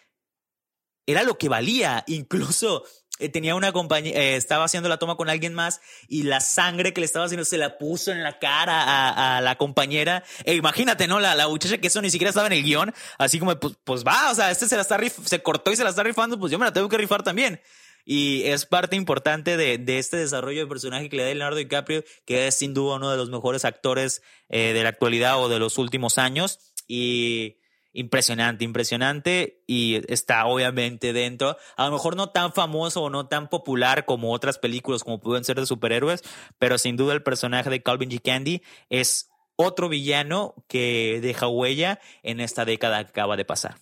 era 1.05 1.23
lo 1.23 1.37
que 1.37 1.49
valía, 1.49 2.03
incluso 2.07 2.85
tenía 3.31 3.55
una 3.55 3.71
compañía, 3.71 4.13
eh, 4.13 4.35
estaba 4.35 4.65
haciendo 4.65 4.89
la 4.89 4.97
toma 4.97 5.15
con 5.15 5.29
alguien 5.29 5.53
más 5.53 5.81
y 6.07 6.23
la 6.23 6.41
sangre 6.41 6.93
que 6.93 7.01
le 7.01 7.05
estaba 7.05 7.25
haciendo 7.25 7.45
se 7.45 7.57
la 7.57 7.77
puso 7.77 8.11
en 8.11 8.23
la 8.23 8.39
cara 8.39 9.37
a, 9.37 9.41
la 9.41 9.55
compañera. 9.55 10.23
E 10.43 10.55
imagínate, 10.55 11.07
¿no? 11.07 11.19
La, 11.19 11.35
la 11.35 11.47
muchacha 11.47 11.77
que 11.77 11.87
eso 11.87 12.01
ni 12.01 12.09
siquiera 12.09 12.29
estaba 12.29 12.47
en 12.47 12.53
el 12.53 12.63
guion, 12.63 12.93
así 13.17 13.39
como, 13.39 13.55
pues, 13.59 13.75
pues 13.83 14.03
va, 14.03 14.31
o 14.31 14.35
sea, 14.35 14.51
este 14.51 14.67
se 14.67 14.75
la 14.75 14.81
está 14.81 14.99
se 15.25 15.41
cortó 15.41 15.71
y 15.71 15.75
se 15.75 15.83
la 15.83 15.89
está 15.91 16.03
rifando, 16.03 16.39
pues 16.39 16.51
yo 16.51 16.59
me 16.59 16.65
la 16.65 16.73
tengo 16.73 16.89
que 16.89 16.97
rifar 16.97 17.23
también. 17.23 17.61
Y 18.05 18.43
es 18.43 18.65
parte 18.65 18.95
importante 18.95 19.55
de, 19.55 19.77
de 19.77 19.97
este 19.97 20.17
desarrollo 20.17 20.61
de 20.61 20.67
personaje 20.67 21.09
que 21.09 21.15
le 21.15 21.23
da 21.23 21.29
Leonardo 21.29 21.57
DiCaprio, 21.57 22.03
que 22.25 22.47
es 22.47 22.55
sin 22.55 22.73
duda 22.73 22.95
uno 22.95 23.09
de 23.09 23.17
los 23.17 23.29
mejores 23.29 23.63
actores 23.63 24.21
eh, 24.49 24.73
de 24.73 24.83
la 24.83 24.89
actualidad 24.89 25.41
o 25.41 25.47
de 25.47 25.59
los 25.59 25.77
últimos 25.77 26.17
años. 26.17 26.59
Y 26.87 27.57
impresionante, 27.93 28.63
impresionante 28.65 29.63
y 29.67 30.01
está 30.11 30.45
obviamente 30.45 31.13
dentro, 31.13 31.57
a 31.77 31.85
lo 31.85 31.93
mejor 31.93 32.15
no 32.15 32.29
tan 32.29 32.51
famoso 32.51 33.03
o 33.03 33.09
no 33.09 33.27
tan 33.27 33.49
popular 33.49 34.05
como 34.05 34.33
otras 34.33 34.57
películas 34.57 35.03
como 35.03 35.19
pueden 35.19 35.43
ser 35.43 35.59
de 35.59 35.65
superhéroes, 35.65 36.23
pero 36.57 36.77
sin 36.77 36.97
duda 36.97 37.13
el 37.13 37.23
personaje 37.23 37.69
de 37.69 37.81
Calvin 37.83 38.09
G. 38.09 38.21
Candy 38.21 38.63
es 38.89 39.29
otro 39.55 39.89
villano 39.89 40.55
que 40.67 41.19
deja 41.21 41.47
huella 41.47 41.99
en 42.23 42.39
esta 42.39 42.65
década 42.65 43.03
que 43.03 43.11
acaba 43.11 43.37
de 43.37 43.45
pasar. 43.45 43.77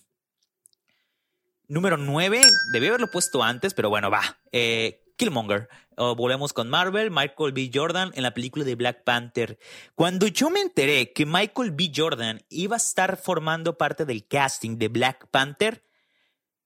Número 1.68 1.96
9, 1.96 2.42
debí 2.72 2.88
haberlo 2.88 3.10
puesto 3.10 3.42
antes, 3.42 3.72
pero 3.72 3.88
bueno, 3.88 4.10
va. 4.10 4.40
Eh, 4.52 5.01
Killmonger. 5.16 5.68
volvemos 5.96 6.52
con 6.52 6.68
Marvel, 6.68 7.10
Michael 7.10 7.52
B. 7.52 7.70
Jordan 7.72 8.10
en 8.14 8.22
la 8.22 8.34
película 8.34 8.64
de 8.64 8.74
Black 8.74 9.04
Panther. 9.04 9.58
Cuando 9.94 10.26
yo 10.26 10.50
me 10.50 10.60
enteré 10.60 11.12
que 11.12 11.26
Michael 11.26 11.72
B. 11.72 11.92
Jordan 11.94 12.42
iba 12.48 12.76
a 12.76 12.78
estar 12.78 13.16
formando 13.16 13.76
parte 13.76 14.04
del 14.04 14.26
casting 14.26 14.78
de 14.78 14.88
Black 14.88 15.28
Panther, 15.30 15.84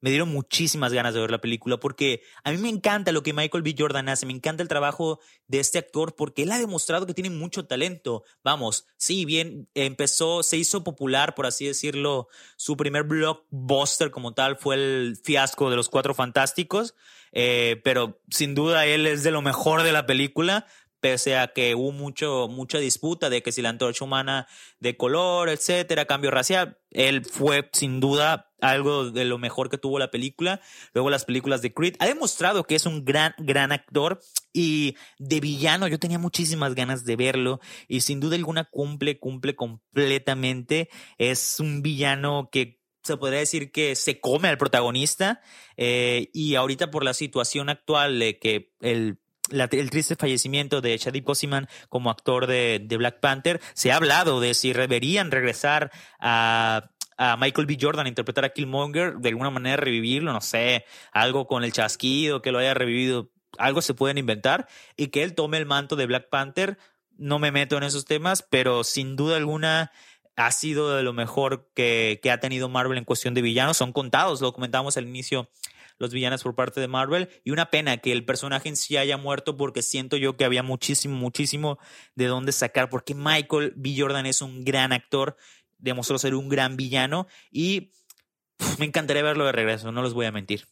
me 0.01 0.11
dieron 0.11 0.29
muchísimas 0.29 0.93
ganas 0.93 1.15
de 1.15 1.21
ver 1.21 1.31
la 1.31 1.41
película 1.41 1.79
porque 1.79 2.23
a 2.45 2.53
mí 2.53 2.59
me 2.59 2.69
encanta 2.69 3.13
lo 3.13 3.23
que 3.23 3.33
Michael 3.33 3.65
B. 3.65 3.75
Jordan 3.77 4.09
hace, 4.09 4.27
me 4.27 4.33
encanta 4.33 4.63
el 4.63 4.69
trabajo 4.69 5.21
de 5.49 5.59
este 5.59 5.79
actor 5.79 6.15
porque 6.15 6.43
él 6.43 6.53
ha 6.53 6.59
demostrado 6.59 7.07
que 7.07 7.15
tiene 7.15 7.31
mucho 7.31 7.67
talento. 7.67 8.23
Vamos, 8.45 8.87
sí, 8.97 9.25
bien, 9.25 9.69
empezó, 9.75 10.43
se 10.43 10.59
hizo 10.59 10.85
popular, 10.85 11.35
por 11.35 11.47
así 11.47 11.67
decirlo, 11.67 12.29
su 12.57 12.77
primer 12.77 13.05
blockbuster 13.05 14.11
como 14.11 14.35
tal 14.35 14.57
fue 14.57 14.77
el 14.77 15.19
fiasco 15.23 15.71
de 15.71 15.77
los 15.77 15.89
Cuatro 15.89 16.15
Fantásticos, 16.15 16.95
eh, 17.39 17.83
pero 17.85 18.23
sin 18.31 18.55
duda 18.55 18.87
él 18.87 19.07
es 19.07 19.23
de 19.23 19.31
lo 19.31 19.43
mejor 19.43 19.83
de 19.83 19.93
la 19.93 20.07
película, 20.07 20.67
pese 21.01 21.37
a 21.37 21.49
que 21.49 21.75
hubo 21.75 21.93
mucho, 21.93 22.49
mucha 22.49 22.79
disputa 22.79 23.29
de 23.29 23.43
que 23.43 23.53
si 23.53 23.61
la 23.61 23.69
antorcha 23.69 24.07
humana 24.07 24.49
de 24.81 24.97
color, 24.97 25.51
etcétera, 25.51 26.07
cambio 26.07 26.31
racial, 26.31 26.79
él 26.93 27.27
fue 27.27 27.69
sin 27.75 28.01
duda 28.01 28.55
algo 28.63 29.11
de 29.11 29.27
lo 29.27 29.37
mejor 29.37 29.69
que 29.69 29.77
tuvo 29.77 29.99
la 29.99 30.11
película. 30.11 30.63
Luego 30.95 31.11
las 31.11 31.27
películas 31.27 31.61
de 31.61 31.75
Creed. 31.75 31.97
Ha 31.99 32.07
demostrado 32.07 32.65
que 32.65 32.75
es 32.75 32.87
un 32.87 33.05
gran, 33.05 33.35
gran 33.37 33.71
actor 33.71 34.19
y 34.55 34.97
de 35.19 35.41
villano 35.41 35.89
yo 35.89 35.99
tenía 35.99 36.19
muchísimas 36.19 36.75
ganas 36.75 37.05
de 37.05 37.17
verlo 37.17 37.61
y 37.87 38.01
sin 38.01 38.19
duda 38.19 38.37
alguna 38.37 38.65
cumple, 38.65 39.19
cumple 39.19 39.55
completamente. 39.55 40.89
Es 41.19 41.61
un 41.61 41.83
villano 41.83 42.49
que 42.51 42.81
se 43.07 43.17
podría 43.17 43.41
decir 43.41 43.73
que 43.73 43.95
se 43.97 44.21
come 44.21 44.49
al 44.49 44.59
protagonista 44.59 45.41
eh, 45.77 46.31
y 46.33 46.55
ahorita 46.55 46.91
por 46.91 47.05
la 47.05 47.15
situación 47.15 47.69
actual 47.69 48.19
de 48.19 48.39
que 48.39 48.73
el 48.81 49.19
el 49.51 49.91
triste 49.91 50.17
fallecimiento 50.17 50.81
de 50.81 50.99
Chadwick 50.99 51.25
Boseman 51.25 51.69
como 51.89 52.11
actor 52.11 52.49
de, 52.49 52.81
de, 52.83 52.97
Black 52.97 53.21
Panther, 53.21 53.61
se 53.75 53.93
ha 53.93 53.97
hablado 53.97 54.41
de 54.41 54.55
si 54.55 54.73
deberían 54.73 55.31
regresar 55.31 55.93
a, 56.19 56.91
a 57.17 57.37
Michael 57.37 57.67
B. 57.67 57.79
Jordan 57.81 58.07
a 58.07 58.09
interpretar 58.09 58.45
a 58.45 58.51
Killmonger, 58.51 59.17
de 59.17 59.29
alguna 59.31 59.51
manera 59.51 59.77
revivirlo, 59.77 60.33
no 60.33 60.41
sé, 60.41 60.85
algo 61.13 61.47
con 61.47 61.65
el 61.65 61.73
chasquido, 61.73 62.43
que 62.43 62.53
lo 62.53 62.59
haya 62.59 62.75
revivido, 62.75 63.31
algo 63.59 63.83
se 63.83 63.95
pueden 63.95 64.19
inventar, 64.19 64.69
y 64.97 65.09
que 65.09 65.23
él 65.23 65.35
tome 65.35 65.59
el 65.59 65.67
manto 65.67 65.97
de 65.97 66.07
Black 66.07 66.29
Panther. 66.29 66.79
No 67.19 67.39
me 67.39 67.51
meto 67.51 67.79
en 67.79 67.83
esos 67.83 68.05
temas, 68.05 68.43
pero 68.43 68.85
sin 68.85 69.17
duda 69.17 69.37
alguna 69.37 69.91
ha 70.37 70.53
sido 70.53 70.95
de 70.95 71.03
lo 71.03 71.13
mejor 71.13 71.71
que, 71.75 72.21
que 72.23 72.31
ha 72.31 72.41
tenido 72.41 72.69
Marvel 72.69 72.99
en 72.99 73.05
cuestión 73.05 73.35
de 73.35 73.43
villanos. 73.43 73.77
Son 73.77 73.93
contados, 73.93 74.41
lo 74.41 74.53
comentamos 74.53 74.97
al 74.97 75.07
inicio 75.09 75.49
los 75.99 76.13
villanos 76.13 76.43
por 76.43 76.55
parte 76.55 76.81
de 76.81 76.89
Marvel. 76.89 77.29
Y 77.45 77.51
una 77.51 77.71
pena 77.71 77.99
que 77.99 78.13
el 78.13 78.25
personaje 78.25 78.69
en 78.69 78.77
sí 78.77 78.97
haya 78.97 79.17
muerto 79.17 79.57
porque 79.57 79.83
siento 79.83 80.17
yo 80.17 80.37
que 80.37 80.45
había 80.45 80.63
muchísimo, 80.63 81.17
muchísimo 81.17 81.79
de 82.15 82.27
dónde 82.27 82.53
sacar. 82.53 82.91
Porque 82.91 83.15
Michael 83.15 83.73
B. 83.77 83.95
Jordan 83.97 84.27
es 84.27 84.43
un 84.43 84.65
gran 84.65 84.93
actor, 84.93 85.37
demostró 85.79 86.19
ser 86.19 86.35
un 86.35 86.49
gran 86.49 86.77
villano 86.77 87.27
y 87.51 87.93
me 88.79 88.87
encantaría 88.87 89.23
verlo 89.23 89.47
de 89.47 89.53
regreso, 89.53 89.93
no 89.93 90.03
los 90.03 90.15
voy 90.15 90.27
a 90.27 90.33
mentir. 90.33 90.67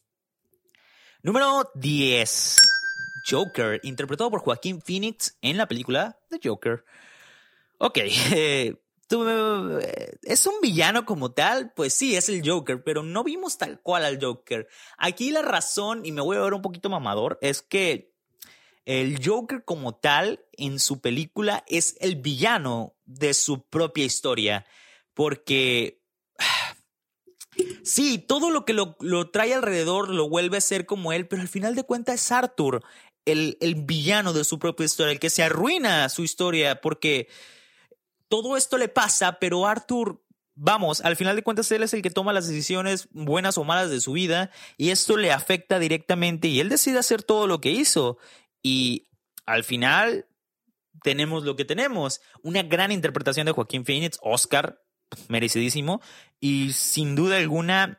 Número 1.21 1.71
10. 1.75 2.61
Joker, 3.27 3.79
interpretado 3.83 4.29
por 4.29 4.41
Joaquín 4.41 4.81
Phoenix 4.81 5.37
en 5.41 5.57
la 5.57 5.67
película 5.67 6.19
The 6.29 6.39
Joker. 6.43 6.85
Ok, 7.79 7.97
eh, 8.33 8.75
eh, 9.11 10.17
¿Es 10.23 10.47
un 10.47 10.55
villano 10.61 11.05
como 11.05 11.31
tal? 11.31 11.71
Pues 11.75 11.93
sí, 11.93 12.15
es 12.15 12.29
el 12.29 12.47
Joker, 12.47 12.83
pero 12.83 13.03
no 13.03 13.23
vimos 13.23 13.57
tal 13.57 13.79
cual 13.81 14.05
al 14.05 14.19
Joker. 14.21 14.67
Aquí 14.97 15.31
la 15.31 15.41
razón, 15.41 16.05
y 16.05 16.11
me 16.11 16.21
voy 16.21 16.37
a 16.37 16.41
ver 16.41 16.53
un 16.53 16.61
poquito 16.61 16.89
mamador, 16.89 17.37
es 17.41 17.61
que 17.61 18.13
el 18.85 19.19
Joker 19.23 19.63
como 19.63 19.95
tal 19.95 20.45
en 20.53 20.79
su 20.79 21.01
película 21.01 21.63
es 21.67 21.95
el 21.99 22.15
villano 22.17 22.95
de 23.05 23.33
su 23.33 23.63
propia 23.63 24.05
historia. 24.05 24.65
Porque... 25.13 26.01
Sí, 27.85 28.17
todo 28.17 28.49
lo 28.49 28.65
que 28.65 28.73
lo, 28.73 28.97
trae 29.31 29.53
alrededor 29.53 30.09
lo 30.09 30.27
vuelve 30.27 30.57
a 30.57 30.61
ser 30.61 30.85
como 30.85 31.13
él, 31.13 31.25
pero 31.25 31.41
al 31.41 31.47
final 31.47 31.73
de 31.73 31.83
cuentas 31.83 32.15
es 32.15 32.31
Arthur, 32.33 32.83
el, 33.23 33.57
el 33.61 33.75
villano 33.75 34.33
de 34.33 34.43
su 34.43 34.59
propia 34.59 34.85
historia, 34.85 35.13
el 35.13 35.19
que 35.19 35.29
se 35.29 35.41
arruina 35.41 36.09
su 36.09 36.23
historia 36.23 36.81
porque 36.81 37.29
todo 38.41 38.57
esto 38.57 38.77
le 38.77 38.89
pasa, 38.89 39.39
pero 39.39 39.65
Arthur, 39.65 40.21
vamos, 40.55 41.01
al 41.01 41.15
final 41.15 41.35
de 41.35 41.43
cuentas 41.43 41.71
él 41.71 41.83
es 41.83 41.93
el 41.93 42.01
que 42.01 42.09
toma 42.09 42.33
las 42.33 42.47
decisiones 42.47 43.07
buenas 43.11 43.57
o 43.57 43.63
malas 43.63 43.89
de 43.89 44.01
su 44.01 44.11
vida 44.11 44.51
y 44.77 44.89
esto 44.89 45.15
le 45.15 45.31
afecta 45.31 45.79
directamente 45.79 46.47
y 46.49 46.59
él 46.59 46.69
decide 46.69 46.99
hacer 46.99 47.23
todo 47.23 47.47
lo 47.47 47.61
que 47.61 47.71
hizo. 47.71 48.17
Y 48.61 49.07
al 49.45 49.63
final 49.63 50.27
tenemos 51.01 51.43
lo 51.43 51.55
que 51.55 51.65
tenemos. 51.65 52.21
Una 52.43 52.63
gran 52.63 52.91
interpretación 52.91 53.45
de 53.45 53.53
Joaquín 53.53 53.85
Phoenix, 53.85 54.19
Oscar, 54.21 54.81
merecidísimo, 55.29 56.01
y 56.41 56.73
sin 56.73 57.15
duda 57.15 57.37
alguna 57.37 57.97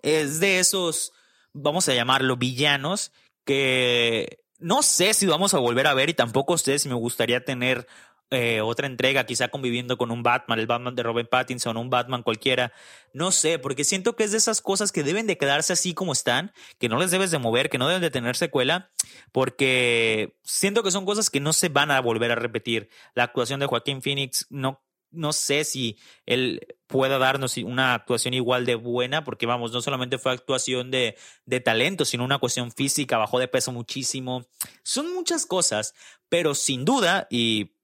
es 0.00 0.40
de 0.40 0.58
esos, 0.58 1.12
vamos 1.52 1.88
a 1.88 1.94
llamarlo, 1.94 2.36
villanos 2.36 3.12
que 3.44 4.44
no 4.58 4.82
sé 4.82 5.14
si 5.14 5.26
vamos 5.26 5.54
a 5.54 5.58
volver 5.58 5.86
a 5.86 5.94
ver 5.94 6.10
y 6.10 6.14
tampoco 6.14 6.58
sé 6.58 6.78
si 6.78 6.88
me 6.88 6.94
gustaría 6.94 7.44
tener 7.44 7.86
eh, 8.30 8.60
otra 8.60 8.86
entrega, 8.86 9.24
quizá 9.24 9.48
conviviendo 9.48 9.96
con 9.96 10.10
un 10.10 10.22
Batman, 10.22 10.58
el 10.58 10.66
Batman 10.66 10.96
de 10.96 11.02
Robert 11.02 11.30
Pattinson, 11.30 11.76
un 11.76 11.90
Batman 11.90 12.22
cualquiera. 12.22 12.72
No 13.12 13.30
sé, 13.30 13.58
porque 13.58 13.84
siento 13.84 14.16
que 14.16 14.24
es 14.24 14.32
de 14.32 14.38
esas 14.38 14.60
cosas 14.60 14.90
que 14.90 15.04
deben 15.04 15.26
de 15.26 15.38
quedarse 15.38 15.72
así 15.72 15.94
como 15.94 16.12
están, 16.12 16.52
que 16.78 16.88
no 16.88 16.98
les 16.98 17.10
debes 17.10 17.30
de 17.30 17.38
mover, 17.38 17.70
que 17.70 17.78
no 17.78 17.86
deben 17.86 18.02
de 18.02 18.10
tener 18.10 18.36
secuela, 18.36 18.90
porque 19.30 20.36
siento 20.42 20.82
que 20.82 20.90
son 20.90 21.04
cosas 21.04 21.30
que 21.30 21.40
no 21.40 21.52
se 21.52 21.68
van 21.68 21.90
a 21.90 22.00
volver 22.00 22.32
a 22.32 22.36
repetir. 22.36 22.88
La 23.14 23.24
actuación 23.24 23.60
de 23.60 23.66
Joaquín 23.66 24.02
Phoenix 24.02 24.46
no 24.50 24.82
no 25.12 25.32
sé 25.32 25.64
si 25.64 25.98
él 26.26 26.76
pueda 26.86 27.18
darnos 27.18 27.56
una 27.56 27.94
actuación 27.94 28.34
igual 28.34 28.66
de 28.66 28.74
buena, 28.74 29.24
porque 29.24 29.46
vamos, 29.46 29.72
no 29.72 29.80
solamente 29.80 30.18
fue 30.18 30.32
actuación 30.32 30.90
de, 30.90 31.16
de 31.46 31.60
talento, 31.60 32.04
sino 32.04 32.24
una 32.24 32.38
cuestión 32.38 32.70
física, 32.70 33.16
bajó 33.16 33.38
de 33.38 33.48
peso 33.48 33.72
muchísimo. 33.72 34.44
Son 34.82 35.12
muchas 35.14 35.46
cosas, 35.46 35.94
pero 36.28 36.54
sin 36.54 36.84
duda, 36.84 37.26
y 37.30 37.75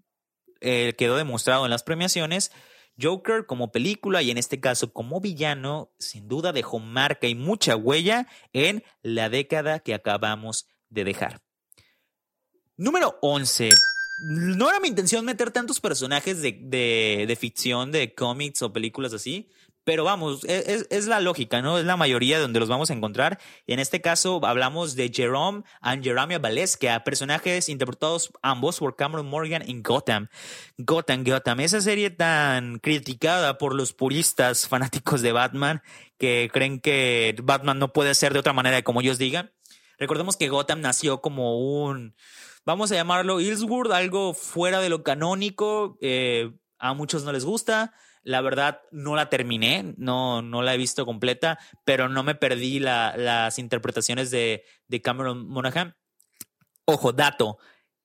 eh, 0.62 0.94
quedó 0.96 1.16
demostrado 1.16 1.64
en 1.64 1.70
las 1.70 1.82
premiaciones, 1.82 2.52
Joker 3.00 3.46
como 3.46 3.72
película 3.72 4.22
y 4.22 4.30
en 4.30 4.38
este 4.38 4.60
caso 4.60 4.92
como 4.92 5.20
villano, 5.20 5.92
sin 5.98 6.28
duda 6.28 6.52
dejó 6.52 6.78
marca 6.78 7.26
y 7.26 7.34
mucha 7.34 7.76
huella 7.76 8.28
en 8.52 8.84
la 9.02 9.28
década 9.28 9.80
que 9.80 9.94
acabamos 9.94 10.66
de 10.88 11.04
dejar. 11.04 11.42
Número 12.76 13.18
11. 13.22 13.70
No 14.24 14.68
era 14.68 14.78
mi 14.78 14.88
intención 14.88 15.24
meter 15.24 15.50
tantos 15.50 15.80
personajes 15.80 16.42
de, 16.42 16.58
de, 16.62 17.24
de 17.26 17.36
ficción, 17.36 17.90
de 17.92 18.14
cómics 18.14 18.62
o 18.62 18.72
películas 18.72 19.12
así, 19.12 19.50
pero 19.84 20.04
vamos, 20.04 20.44
e, 20.44 20.84
es, 20.90 21.06
la 21.06 21.20
lógica, 21.20 21.60
¿no? 21.60 21.78
Es 21.78 21.84
la 21.84 21.96
mayoría 21.96 22.38
donde 22.38 22.60
los 22.60 22.68
vamos 22.68 22.90
a 22.90 22.92
encontrar. 22.94 23.40
En 23.66 23.78
este 23.80 24.00
caso 24.00 24.40
hablamos 24.44 24.94
de 24.94 25.10
Jerome 25.12 25.62
and 25.80 26.04
Jeremiah 26.04 26.38
Valeska, 26.38 27.02
personajes 27.04 27.68
interpretados 27.68 28.30
ambos 28.42 28.78
por 28.78 28.94
Cameron 28.94 29.26
Morgan 29.26 29.62
en 29.68 29.82
Gotham. 29.82 30.28
Gotham, 30.78 31.24
Gotham, 31.24 31.60
esa 31.60 31.80
serie 31.80 32.10
tan 32.10 32.78
criticada 32.78 33.58
por 33.58 33.74
los 33.74 33.92
puristas 33.92 34.68
fanáticos 34.68 35.22
de 35.22 35.32
Batman 35.32 35.82
que 36.18 36.48
creen 36.52 36.80
que 36.80 37.34
Batman 37.42 37.78
no 37.78 37.92
puede 37.92 38.14
ser 38.14 38.32
de 38.32 38.38
otra 38.38 38.52
manera 38.52 38.82
como 38.82 39.00
ellos 39.00 39.18
digan. 39.18 39.52
Recordemos 39.98 40.36
que 40.36 40.48
Gotham 40.48 40.80
nació 40.80 41.20
como 41.20 41.58
un, 41.84 42.14
vamos 42.64 42.92
a 42.92 42.94
llamarlo 42.94 43.40
Hillsworth, 43.40 43.92
algo 43.92 44.34
fuera 44.34 44.80
de 44.80 44.88
lo 44.88 45.02
canónico. 45.02 45.98
Eh, 46.00 46.52
a 46.78 46.94
muchos 46.94 47.24
no 47.24 47.32
les 47.32 47.44
gusta 47.44 47.92
la 48.22 48.40
verdad, 48.40 48.82
no 48.90 49.16
la 49.16 49.28
terminé, 49.28 49.94
no, 49.96 50.42
no 50.42 50.62
la 50.62 50.74
he 50.74 50.78
visto 50.78 51.04
completa, 51.04 51.58
pero 51.84 52.08
no 52.08 52.22
me 52.22 52.34
perdí 52.34 52.78
las 52.78 53.58
interpretaciones 53.58 54.30
de, 54.30 54.64
de 54.88 55.02
Cameron 55.02 55.48
Monaghan. 55.48 55.96
Ojo, 56.84 57.12
dato. 57.12 57.58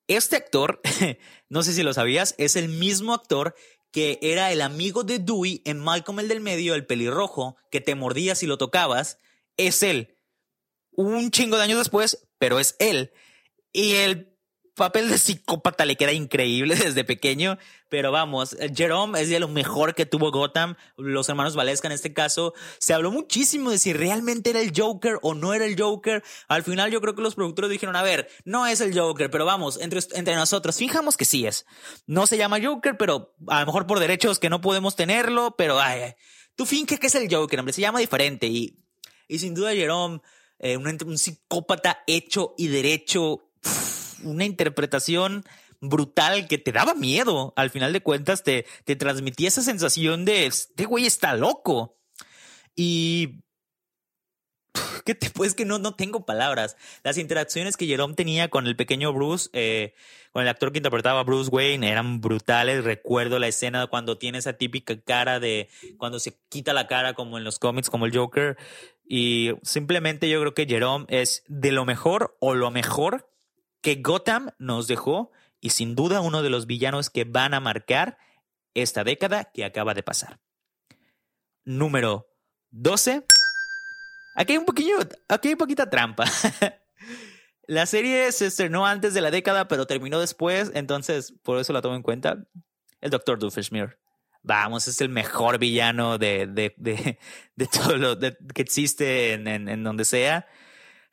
Este 0.08 0.38
actor, 0.38 0.82
no 1.50 1.64
sé 1.64 1.74
si 1.74 1.84
lo 1.84 1.94
sabías, 1.94 2.36
es 2.38 2.56
el 2.56 2.70
mismo 2.70 3.14
actor 3.14 3.56
que 3.92 4.20
era 4.22 4.52
el 4.52 4.62
amigo 4.62 5.04
de 5.04 5.20
Dewey 5.20 5.62
en 5.66 5.80
Malcolm 5.80 6.20
el 6.20 6.28
del 6.28 6.42
medio, 6.42 6.76
el 6.76 6.86
pelirrojo, 6.86 7.58
que 7.72 7.82
te 7.82 7.96
mordía 7.96 8.36
si 8.36 8.46
lo 8.46 8.58
tocabas. 8.58 9.18
Es 9.56 9.82
él. 9.82 10.16
Un 10.92 11.32
chingo 11.32 11.58
de 11.58 11.64
años 11.64 11.80
después, 11.80 12.28
pero 12.38 12.60
es 12.60 12.76
él. 12.80 13.12
Y 13.72 13.96
el 13.96 14.37
papel 14.78 15.10
de 15.10 15.18
psicópata 15.18 15.86
le 15.86 15.98
queda 15.98 16.14
increíble 16.14 16.76
desde 16.84 17.04
pequeño, 17.04 17.58
pero 17.90 18.12
vamos, 18.12 18.56
Jerome 18.74 19.20
es 19.20 19.30
de 19.30 19.40
lo 19.40 19.48
mejor 19.48 19.96
que 19.96 20.06
tuvo 20.06 20.32
Gotham, 20.32 20.76
los 20.98 21.28
hermanos 21.28 21.56
Valesca 21.56 21.88
en 21.88 21.94
este 21.94 22.14
caso, 22.14 22.54
se 22.78 22.94
habló 22.94 23.12
muchísimo 23.12 23.72
de 23.72 23.80
si 23.80 23.92
realmente 23.92 24.52
era 24.52 24.62
el 24.62 24.72
Joker 24.76 25.18
o 25.22 25.34
no 25.34 25.54
era 25.54 25.66
el 25.66 25.80
Joker, 25.80 26.24
al 26.48 26.64
final 26.64 26.92
yo 26.92 27.02
creo 27.02 27.16
que 27.16 27.22
los 27.22 27.36
productores 27.36 27.72
dijeron, 27.72 27.96
a 27.96 28.04
ver, 28.04 28.30
no 28.46 28.68
es 28.68 28.80
el 28.80 28.98
Joker, 28.98 29.30
pero 29.30 29.46
vamos, 29.46 29.80
entre, 29.82 30.00
entre 30.14 30.36
nosotros, 30.36 30.78
fijamos 30.78 31.18
que 31.18 31.26
sí 31.26 31.46
es, 31.46 31.66
no 32.06 32.28
se 32.28 32.38
llama 32.38 32.60
Joker, 32.64 32.98
pero 32.98 33.36
a 33.48 33.62
lo 33.62 33.66
mejor 33.66 33.88
por 33.88 34.00
derechos 34.00 34.40
que 34.40 34.50
no 34.50 34.62
podemos 34.62 34.96
tenerlo, 34.96 35.56
pero 35.58 35.80
ay, 35.80 36.14
tú 36.56 36.66
finge 36.66 37.00
que 37.00 37.08
es 37.08 37.16
el 37.16 37.34
Joker, 37.34 37.60
hombre, 37.60 37.74
se 37.74 37.82
llama 37.82 38.00
diferente 38.00 38.48
y, 38.48 38.80
y 39.28 39.40
sin 39.40 39.56
duda 39.56 39.74
Jerome, 39.74 40.22
eh, 40.60 40.78
un, 40.78 40.88
un 40.88 41.18
psicópata 41.18 42.04
hecho 42.06 42.54
y 42.58 42.68
derecho, 42.68 43.50
una 44.24 44.46
interpretación 44.46 45.44
brutal 45.80 46.48
que 46.48 46.58
te 46.58 46.72
daba 46.72 46.94
miedo. 46.94 47.54
Al 47.56 47.70
final 47.70 47.94
de 47.94 48.02
cuentas, 48.02 48.44
te, 48.44 48.66
te 48.84 48.96
transmitía 48.96 49.48
esa 49.48 49.62
sensación 49.62 50.26
de 50.26 50.46
este 50.46 50.86
güey 50.86 51.06
está 51.06 51.36
loco. 51.36 51.98
Y 52.76 53.42
¿Qué 55.06 55.16
te 55.16 55.30
pues 55.30 55.54
que 55.54 55.66
no, 55.66 55.80
no 55.80 55.96
tengo 55.96 56.26
palabras. 56.26 56.78
Las 57.04 57.18
interacciones 57.18 57.78
que 57.78 57.86
Jerome 57.86 58.16
tenía 58.16 58.50
con 58.50 58.68
el 58.68 58.76
pequeño 58.76 59.14
Bruce, 59.14 59.50
eh, 59.54 59.94
con 60.32 60.44
el 60.44 60.50
actor 60.50 60.72
que 60.72 60.80
interpretaba 60.80 61.22
a 61.22 61.24
Bruce 61.24 61.50
Wayne, 61.50 61.90
eran 61.90 62.22
brutales. 62.22 62.84
Recuerdo 62.84 63.40
la 63.40 63.48
escena 63.48 63.88
cuando 63.88 64.18
tiene 64.18 64.38
esa 64.40 64.54
típica 64.54 65.00
cara 65.00 65.40
de 65.40 65.70
cuando 65.98 66.20
se 66.20 66.38
quita 66.50 66.74
la 66.74 66.88
cara 66.88 67.14
como 67.14 67.38
en 67.38 67.44
los 67.44 67.60
cómics, 67.60 67.90
como 67.90 68.06
el 68.06 68.16
Joker. 68.16 68.58
Y 69.08 69.52
simplemente 69.64 70.30
yo 70.30 70.40
creo 70.42 70.54
que 70.54 70.66
Jerome 70.66 71.06
es 71.10 71.44
de 71.48 71.72
lo 71.72 71.86
mejor 71.86 72.36
o 72.40 72.56
lo 72.56 72.72
mejor 72.72 73.30
que 73.82 73.96
Gotham 73.96 74.52
nos 74.60 74.88
dejó 74.88 75.32
y 75.60 75.72
sin 75.72 75.96
duda 75.96 76.22
uno 76.22 76.44
de 76.44 76.50
los 76.50 76.68
villanos 76.68 77.10
que 77.10 77.24
van 77.24 77.54
a 77.54 77.60
marcar 77.60 78.18
esta 78.74 79.04
década 79.04 79.46
que 79.46 79.66
acaba 79.66 79.94
de 79.94 80.04
pasar. 80.04 80.40
Número 81.66 82.28
12. 82.72 83.26
Aquí 84.36 84.54
hay 84.54 84.58
un 84.58 84.66
poquillo, 84.66 84.98
aquí 85.28 85.50
hay 85.50 85.56
poquita 85.56 85.90
trampa. 85.90 86.26
la 87.68 87.86
serie 87.86 88.32
se 88.32 88.48
estrenó 88.48 88.86
antes 88.86 89.14
de 89.14 89.22
la 89.22 89.32
década, 89.32 89.68
pero 89.68 89.88
terminó 89.88 90.20
después, 90.20 90.72
entonces 90.76 91.34
por 91.44 91.60
eso 91.60 91.74
la 91.74 91.82
tomo 91.82 91.96
en 91.96 92.04
cuenta. 92.04 92.38
El 93.02 93.10
Doctor 93.10 93.40
Doofenshmirtz. 93.40 93.98
Vamos, 94.44 94.88
es 94.88 95.02
el 95.02 95.10
mejor 95.10 95.58
villano 95.58 96.18
de, 96.18 96.48
de, 96.48 96.74
de, 96.78 97.68
todo 97.68 97.98
lo 97.98 98.18
que 98.18 98.62
existe 98.62 99.34
en, 99.34 99.48
en 99.48 99.84
donde 99.84 100.06
sea. 100.06 100.48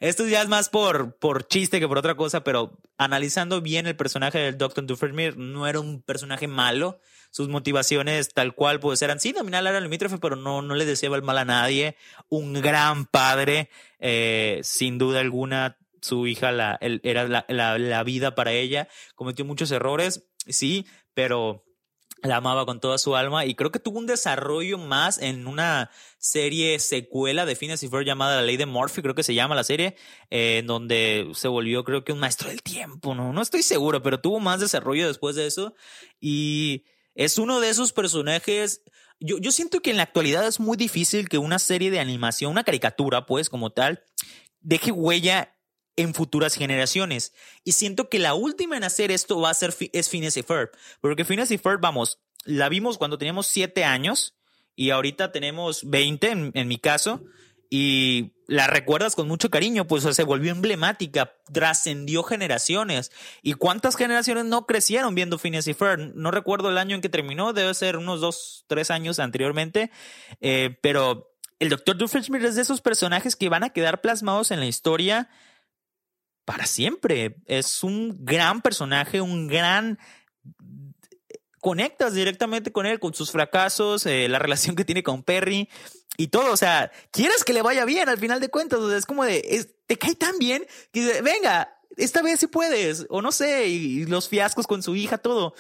Esto 0.05 0.29
ya 0.29 0.43
es 0.43 0.49
más 0.49 0.69
por, 0.69 1.17
por 1.17 1.49
chiste 1.49 1.81
que 1.81 1.89
por 1.89 1.97
otra 1.97 2.15
cosa, 2.15 2.45
pero 2.45 2.79
analizando 2.99 3.63
bien 3.63 3.87
el 3.87 3.97
personaje 3.97 4.39
del 4.39 4.59
Dr. 4.59 4.85
Dufresne, 4.85 5.33
no 5.35 5.67
era 5.67 5.81
un 5.81 6.03
personaje 6.03 6.47
malo. 6.47 7.01
Sus 7.31 7.49
motivaciones 7.49 8.29
tal 8.35 8.55
cual 8.55 8.81
pues 8.81 9.01
eran, 9.01 9.19
sí, 9.19 9.33
dominar 9.33 9.67
al 9.67 9.83
limítrofe, 9.83 10.19
pero 10.19 10.37
no, 10.37 10.61
no 10.61 10.75
le 10.75 10.85
deseaba 10.85 11.17
el 11.17 11.23
mal 11.23 11.39
a 11.39 11.47
nadie. 11.47 11.97
Un 12.29 12.53
gran 12.53 13.07
padre, 13.07 13.71
eh, 13.99 14.61
sin 14.63 14.99
duda 14.99 15.21
alguna, 15.21 15.79
su 16.03 16.27
hija 16.27 16.53
la, 16.53 16.79
era 16.81 17.27
la, 17.27 17.47
la 17.49 18.05
vida 18.05 18.35
para 18.35 18.53
ella. 18.53 18.89
Cometió 19.15 19.47
muchos 19.47 19.71
errores, 19.71 20.29
sí, 20.47 20.85
pero 21.15 21.65
la 22.25 22.37
amaba 22.37 22.65
con 22.67 22.81
toda 22.81 22.99
su 22.99 23.15
alma 23.17 23.45
y 23.45 23.55
creo 23.55 23.71
que 23.71 23.79
tuvo 23.79 23.99
un 23.99 24.07
desarrollo 24.07 24.79
más 24.79 25.19
en 25.19 25.47
una 25.47 25.91
serie 26.19 26.79
secuela 26.79 27.45
de 27.45 27.55
Phineas 27.55 27.83
y 27.83 27.91
llamada 28.05 28.37
La 28.37 28.43
Ley 28.43 28.57
de 28.57 28.67
Murphy, 28.67 29.03
creo 29.03 29.15
que 29.15 29.23
se 29.23 29.35
llama 29.35 29.55
la 29.55 29.63
serie, 29.63 29.97
eh, 30.31 30.63
donde 30.67 31.31
se 31.35 31.49
volvió 31.49 31.85
creo 31.85 32.03
que 32.03 32.13
un 32.13 32.19
maestro 32.19 32.49
del 32.49 32.63
tiempo, 32.63 33.15
¿no? 33.15 33.33
No 33.33 33.43
estoy 33.43 33.63
seguro, 33.63 34.03
pero 34.03 34.21
tuvo 34.21 34.41
más 34.41 34.61
desarrollo 34.61 35.07
después 35.07 35.37
de 35.37 35.47
eso 35.47 35.75
y 36.21 36.85
es 37.15 37.39
uno 37.39 37.61
de 37.61 37.71
esos 37.71 37.93
personajes... 37.93 38.83
Yo, 39.21 39.39
yo 39.39 39.53
siento 39.53 39.81
que 39.81 39.91
en 39.91 39.97
la 39.97 40.03
actualidad 40.03 40.47
es 40.47 40.59
muy 40.59 40.77
difícil 40.77 41.29
que 41.29 41.39
una 41.39 41.61
serie 41.61 41.91
de 41.91 42.01
animación, 42.01 42.51
una 42.51 42.65
caricatura, 42.65 43.27
pues 43.27 43.49
como 43.49 43.71
tal, 43.71 44.03
deje 44.61 44.91
huella 44.91 45.54
en 45.97 46.15
futuras 46.15 46.55
generaciones. 46.55 47.33
Y 47.65 47.73
siento 47.73 48.09
que 48.09 48.19
la 48.19 48.35
última 48.35 48.77
en 48.77 48.85
hacer 48.85 49.11
esto 49.11 49.41
va 49.41 49.51
a 49.51 49.55
ser 49.55 49.75
es 49.93 50.09
Phineas. 50.09 50.39
Porque 51.01 51.25
Phineas 51.25 51.51
vamos, 51.81 52.19
la 52.45 52.69
vimos 52.69 52.99
cuando 52.99 53.19
teníamos 53.19 53.47
siete 53.47 53.85
años 53.85 54.35
y 54.77 54.91
ahorita 54.91 55.33
tenemos 55.33 55.89
20 55.89 56.51
en, 56.55 56.69
mi 56.69 56.79
caso. 56.79 57.23
Y 57.71 58.35
la 58.47 58.67
recuerdas 58.67 59.17
con 59.17 59.27
mucho 59.27 59.51
cariño, 59.51 59.87
pues 59.87 60.05
se 60.05 60.23
volvió 60.23 60.53
emblemática, 60.53 61.35
trascendió 61.53 62.23
generaciones. 62.23 63.11
¿Y 63.43 63.55
cuántas 63.55 63.97
generaciones 63.97 64.45
no 64.45 64.67
crecieron 64.67 65.15
viendo 65.15 65.39
Phineas 65.39 65.67
y? 65.67 65.77
No 66.15 66.31
recuerdo 66.31 66.71
el 66.71 66.79
año 66.79 66.95
en 66.95 67.01
que 67.01 67.09
terminó, 67.09 67.53
debe 67.53 67.75
ser 67.75 67.97
unos 67.97 68.21
dos, 68.21 68.65
tres 68.69 68.91
años 68.91 69.19
anteriormente, 69.19 69.91
eh, 70.41 70.77
pero 70.83 71.35
el 71.59 71.71
Dr. 71.71 71.97
Doofenshmirtz 71.97 72.45
es 72.45 72.55
de 72.57 72.63
esos 72.63 72.81
personajes 72.81 73.35
que 73.35 73.49
van 73.49 73.65
a 73.65 73.71
quedar 73.71 74.01
plasmados 74.01 74.51
en 74.51 74.61
la 74.61 74.67
historia 74.67 75.31
para 76.45 76.67
siempre. 76.67 77.37
Es 77.47 77.83
un 77.83 78.25
gran 78.25 78.63
personaje, 78.63 79.21
un 79.21 79.47
gran... 79.47 79.99
Conectas 81.61 82.13
directamente 82.13 82.73
con 82.73 82.85
él, 82.85 83.01
con 83.01 83.15
sus 83.15 83.31
fracasos, 83.31 84.05
eh, 84.05 84.29
la 84.29 84.39
relación 84.39 84.77
que 84.77 84.85
tiene 84.85 85.03
con 85.03 85.23
Perry 85.23 85.71
y 86.19 86.29
todo. 86.29 86.53
O 86.53 86.57
sea, 86.59 86.93
quieres 87.11 87.43
que 87.43 87.55
le 87.55 87.63
vaya 87.63 87.87
bien 87.87 88.09
al 88.11 88.19
final 88.19 88.39
de 88.39 88.51
cuentas. 88.51 88.81
es 88.93 89.07
como 89.07 89.25
de, 89.25 89.67
te 89.87 89.97
cae 89.97 90.15
tan 90.15 90.39
bien 90.39 90.67
que 90.93 91.23
venga, 91.23 91.75
esta 91.97 92.23
vez 92.23 92.41
sí 92.41 92.47
puedes. 92.47 93.07
O 93.09 93.23
no 93.23 93.33
sé, 93.33 93.69
y, 93.69 94.05
los 94.05 94.29
fiascos 94.29 94.67
con 94.67 94.83
su 94.83 94.95
hija, 94.97 95.19
todo. 95.19 95.55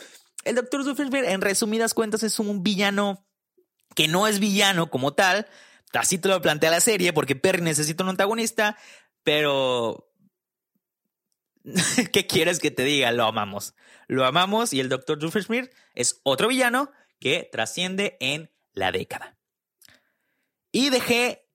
El 0.45 0.57
Dr. 0.57 0.85
Doofenshmirtz, 0.85 1.29
en 1.29 1.41
resumidas 1.41 1.95
cuentas, 1.95 2.23
es 2.23 2.39
un 2.39 2.63
villano 2.63 3.27
que 3.95 4.09
no 4.09 4.27
es 4.27 4.41
villano 4.41 4.91
como 4.91 5.15
tal. 5.15 5.47
Así 5.93 6.19
te 6.19 6.29
lo 6.29 6.43
plantea 6.43 6.71
la 6.71 6.81
serie, 6.81 7.13
porque 7.13 7.37
Perry 7.37 7.63
necesita 7.63 8.03
un 8.03 8.11
antagonista, 8.11 8.77
pero 9.23 10.13
¿qué 12.13 12.27
quieres 12.27 12.61
que 12.61 12.71
te 12.71 12.85
diga? 12.85 13.13
Lo 13.13 13.25
amamos. 13.25 13.75
Lo 14.07 14.25
amamos 14.25 14.73
y 14.73 14.81
el 14.81 14.89
Dr. 14.89 15.19
Doofenshmirtz 15.19 15.75
es 15.95 16.21
otro 16.23 16.49
villano 16.49 16.91
que 17.19 17.49
trasciende 17.51 18.17
en 18.21 18.51
la 18.73 18.93
década. 18.93 19.39
Y 20.73 20.91
dejé 20.91 21.49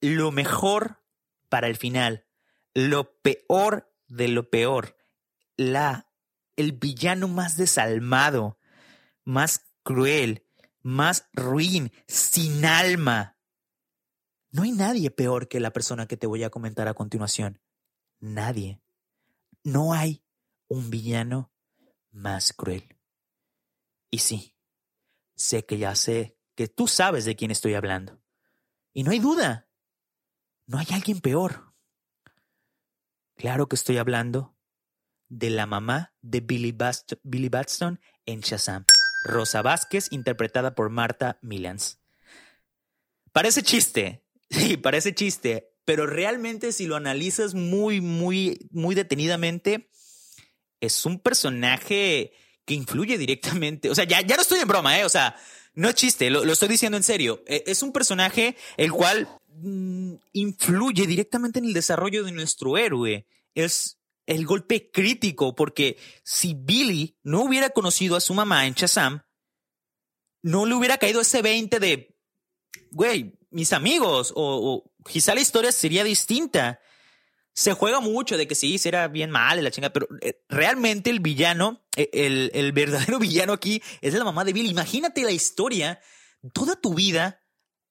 lo 0.00 0.32
mejor 0.32 1.02
para 1.48 1.68
el 1.68 1.76
final, 1.76 2.26
lo 2.74 3.16
peor 3.20 3.90
de 4.08 4.28
lo 4.28 4.50
peor, 4.50 4.96
la 5.56 6.10
el 6.56 6.72
villano 6.72 7.28
más 7.28 7.56
desalmado, 7.56 8.58
más 9.24 9.64
cruel, 9.82 10.46
más 10.82 11.28
ruin, 11.32 11.92
sin 12.06 12.64
alma. 12.64 13.38
No 14.50 14.62
hay 14.62 14.72
nadie 14.72 15.10
peor 15.10 15.48
que 15.48 15.58
la 15.58 15.72
persona 15.72 16.06
que 16.06 16.16
te 16.16 16.26
voy 16.26 16.44
a 16.44 16.50
comentar 16.50 16.86
a 16.86 16.94
continuación. 16.94 17.60
Nadie. 18.20 18.83
No 19.64 19.94
hay 19.94 20.22
un 20.68 20.90
villano 20.90 21.52
más 22.10 22.52
cruel. 22.52 22.96
Y 24.10 24.18
sí, 24.18 24.56
sé 25.34 25.64
que 25.64 25.78
ya 25.78 25.94
sé 25.94 26.38
que 26.54 26.68
tú 26.68 26.86
sabes 26.86 27.24
de 27.24 27.34
quién 27.34 27.50
estoy 27.50 27.74
hablando. 27.74 28.22
Y 28.92 29.02
no 29.02 29.10
hay 29.10 29.18
duda, 29.18 29.68
no 30.66 30.78
hay 30.78 30.86
alguien 30.92 31.20
peor. 31.20 31.74
Claro 33.36 33.68
que 33.68 33.74
estoy 33.74 33.98
hablando 33.98 34.56
de 35.28 35.50
la 35.50 35.66
mamá 35.66 36.14
de 36.20 36.40
Billy, 36.40 36.72
Batson 37.48 38.00
en 38.26 38.40
Shazam, 38.40 38.84
Rosa 39.24 39.62
Vázquez, 39.62 40.12
interpretada 40.12 40.74
por 40.74 40.90
Marta 40.90 41.38
Millans. 41.42 42.00
Parece 43.32 43.62
chiste, 43.62 44.24
sí, 44.50 44.76
parece 44.76 45.14
chiste, 45.14 45.73
pero 45.84 46.06
realmente 46.06 46.72
si 46.72 46.86
lo 46.86 46.96
analizas 46.96 47.54
muy, 47.54 48.00
muy, 48.00 48.68
muy 48.70 48.94
detenidamente, 48.94 49.90
es 50.80 51.04
un 51.06 51.18
personaje 51.18 52.32
que 52.64 52.74
influye 52.74 53.18
directamente. 53.18 53.90
O 53.90 53.94
sea, 53.94 54.04
ya, 54.04 54.20
ya 54.20 54.36
no 54.36 54.42
estoy 54.42 54.60
en 54.60 54.68
broma, 54.68 54.98
¿eh? 54.98 55.04
O 55.04 55.08
sea, 55.08 55.36
no 55.74 55.88
es 55.88 55.94
chiste, 55.94 56.30
lo, 56.30 56.42
estoy 56.44 56.68
diciendo 56.68 56.96
en 56.96 57.02
serio. 57.02 57.42
E, 57.46 57.64
es 57.66 57.82
un 57.82 57.92
personaje 57.92 58.56
el 58.76 58.92
cual 58.92 59.28
mm, 59.48 60.14
influye 60.32 61.06
directamente 61.06 61.58
en 61.58 61.66
el 61.66 61.72
desarrollo 61.72 62.24
de 62.24 62.32
nuestro 62.32 62.78
héroe. 62.78 63.26
Es 63.54 63.98
el 64.26 64.46
golpe 64.46 64.90
crítico, 64.90 65.54
porque 65.54 65.98
si 66.22 66.54
Billy 66.54 67.16
no 67.22 67.42
hubiera 67.42 67.70
conocido 67.70 68.16
a 68.16 68.20
su 68.20 68.34
mamá 68.34 68.66
en 68.66 68.74
Shazam, 68.74 69.22
no 70.42 70.66
le 70.66 70.74
hubiera 70.74 70.98
caído 70.98 71.20
ese 71.20 71.42
20 71.42 71.80
de, 71.80 72.16
güey, 72.90 73.38
mis 73.50 73.72
amigos, 73.72 74.32
o, 74.34 74.92
quizá 75.04 75.34
la 75.34 75.40
historia 75.40 75.72
sería 75.72 76.04
distinta. 76.04 76.80
Se 77.52 77.72
juega 77.72 78.00
mucho 78.00 78.36
de 78.36 78.48
que 78.48 78.54
sí, 78.54 78.78
será 78.78 79.06
bien 79.08 79.30
mal 79.30 79.62
la 79.62 79.70
chinga, 79.70 79.90
pero 79.90 80.08
eh, 80.20 80.42
realmente 80.48 81.10
el 81.10 81.20
villano, 81.20 81.84
e, 81.96 82.10
el, 82.12 82.50
el 82.54 82.72
verdadero 82.72 83.18
villano 83.20 83.52
aquí 83.52 83.82
es 84.00 84.14
la 84.14 84.24
mamá 84.24 84.44
de 84.44 84.52
Billy. 84.52 84.70
Imagínate 84.70 85.22
la 85.22 85.30
historia, 85.30 86.00
toda 86.52 86.74
tu 86.76 86.94
vida 86.94 87.42